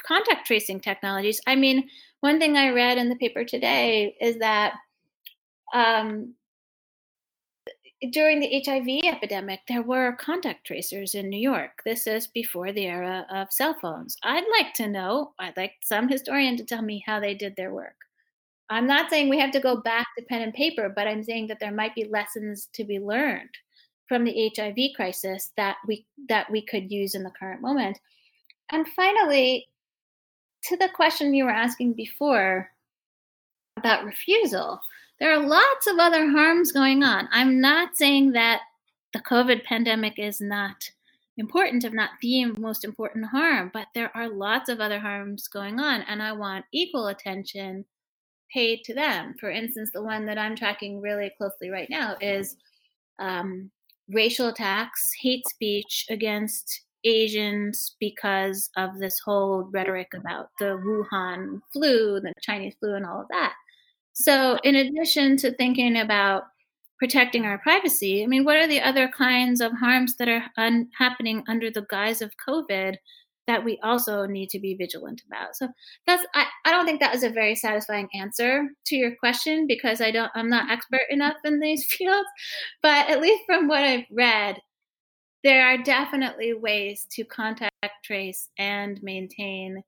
[0.07, 1.41] contact tracing technologies.
[1.47, 1.89] I mean,
[2.21, 4.75] one thing I read in the paper today is that
[5.73, 6.35] um,
[8.13, 11.83] during the HIV epidemic, there were contact tracers in New York.
[11.85, 14.17] This is before the era of cell phones.
[14.23, 17.75] I'd like to know, I'd like some historian to tell me how they did their
[17.75, 17.97] work.
[18.71, 21.49] I'm not saying we have to go back to pen and paper, but I'm saying
[21.49, 23.51] that there might be lessons to be learned
[24.09, 27.99] from the HIV crisis that we that we could use in the current moment.
[28.71, 29.67] And finally,
[30.65, 32.71] to the question you were asking before
[33.77, 34.81] about refusal,
[35.21, 37.29] there are lots of other harms going on.
[37.31, 38.63] I'm not saying that
[39.13, 40.91] the COVID pandemic is not
[41.37, 45.79] important, if not the most important harm, but there are lots of other harms going
[45.79, 47.85] on, and I want equal attention
[48.53, 49.35] paid to them.
[49.39, 52.57] For instance, the one that I'm tracking really closely right now is
[53.19, 53.71] um,
[54.09, 62.21] racial attacks, hate speech against Asians because of this whole rhetoric about the Wuhan flu,
[62.21, 63.55] the Chinese flu, and all of that.
[64.13, 66.45] So, in addition to thinking about
[66.99, 70.91] protecting our privacy, I mean, what are the other kinds of harms that are un-
[70.99, 72.97] happening under the guise of COVID
[73.47, 75.57] that we also need to be vigilant about?
[75.57, 75.69] So,
[76.07, 80.01] that's I, I don't think that was a very satisfying answer to your question because
[80.01, 82.29] I don't I'm not expert enough in these fields,
[82.83, 84.59] but at least from what I've read,
[85.43, 87.73] there are definitely ways to contact
[88.05, 89.83] trace and maintain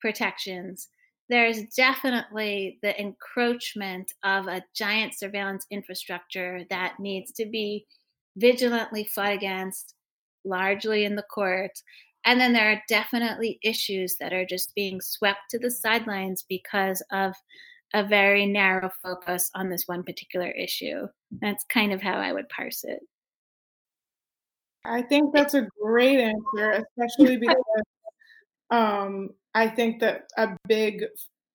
[0.00, 0.88] protections
[1.30, 7.86] there's definitely the encroachment of a giant surveillance infrastructure that needs to be
[8.36, 9.94] vigilantly fought against,
[10.44, 11.84] largely in the courts.
[12.24, 17.00] And then there are definitely issues that are just being swept to the sidelines because
[17.12, 17.32] of
[17.94, 21.06] a very narrow focus on this one particular issue.
[21.40, 23.00] That's kind of how I would parse it.
[24.84, 27.56] I think that's a great answer, especially because
[28.70, 31.04] um, I think that a big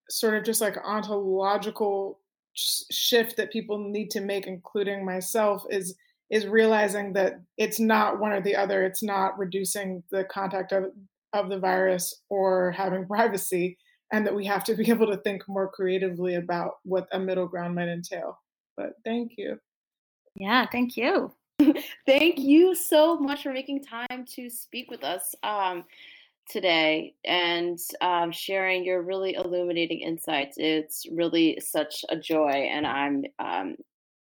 [0.10, 2.20] sort of just like ontological
[2.54, 5.96] shift that people need to make, including myself, is
[6.32, 8.84] is realizing that it's not one or the other.
[8.84, 10.86] It's not reducing the contact of
[11.34, 13.78] of the virus or having privacy,
[14.12, 17.48] and that we have to be able to think more creatively about what a middle
[17.48, 18.40] ground might entail.
[18.78, 19.60] But thank you.
[20.36, 21.32] Yeah, thank you.
[22.06, 25.34] thank you so much for making time to speak with us.
[25.44, 25.86] Um,
[26.50, 30.56] today and um, sharing your really illuminating insights.
[30.58, 33.76] It's really such a joy, and I'm um,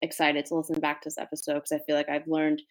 [0.01, 2.61] excited to listen back to this episode because I feel like I've learned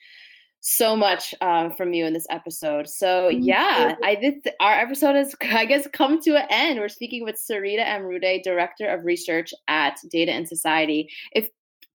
[0.61, 2.89] so much uh, from you in this episode.
[2.89, 4.45] So yeah, I did.
[4.45, 6.79] Th- our episode has, I guess, come to an end.
[6.79, 11.11] We're speaking with Sareeta Amrute, Director of Research at Data and Society.
[11.33, 11.49] If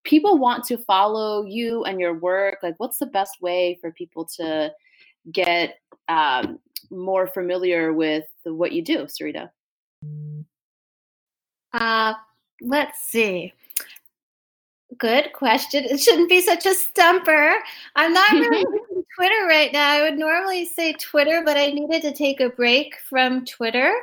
[0.03, 4.25] people want to follow you and your work, like, what's the best way for people
[4.37, 4.71] to
[5.31, 6.59] get um,
[6.89, 9.49] more familiar with what you do, Sareeta?
[11.73, 12.13] Uh,
[12.61, 13.53] let's see.
[14.97, 15.83] Good question.
[15.83, 17.55] It shouldn't be such a stumper.
[17.95, 19.89] I'm not really on Twitter right now.
[19.89, 23.93] I would normally say Twitter, but I needed to take a break from Twitter.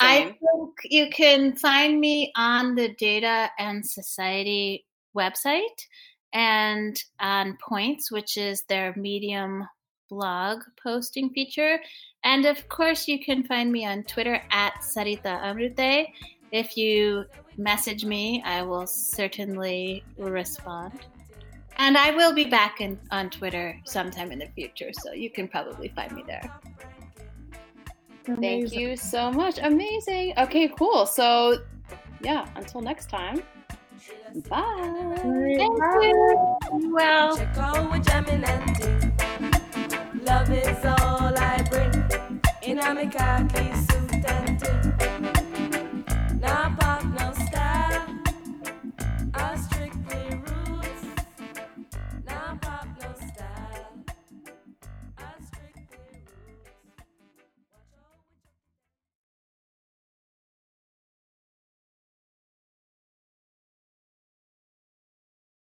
[0.00, 0.28] Same.
[0.28, 4.84] I think you can find me on the Data and Society
[5.16, 5.86] website
[6.32, 9.66] and on Points, which is their Medium
[10.10, 11.80] blog posting feature.
[12.24, 16.08] And of course, you can find me on Twitter at Sareeta Amrute.
[16.52, 17.24] If you
[17.56, 20.92] message me, I will certainly respond.
[21.78, 25.48] And I will be back in, on Twitter sometime in the future, so you can
[25.48, 26.42] probably find me there.
[28.26, 28.68] Amazing.
[28.68, 29.58] Thank you so much.
[29.62, 30.34] Amazing.
[30.36, 31.06] Okay, cool.
[31.06, 31.58] So,
[32.22, 33.42] yeah, until next time.
[34.48, 35.14] Bye.
[35.22, 36.92] Thank you.
[36.92, 37.36] Well.
[40.30, 42.40] Love is all I bring.
[42.62, 44.89] In a khaki suit and tin.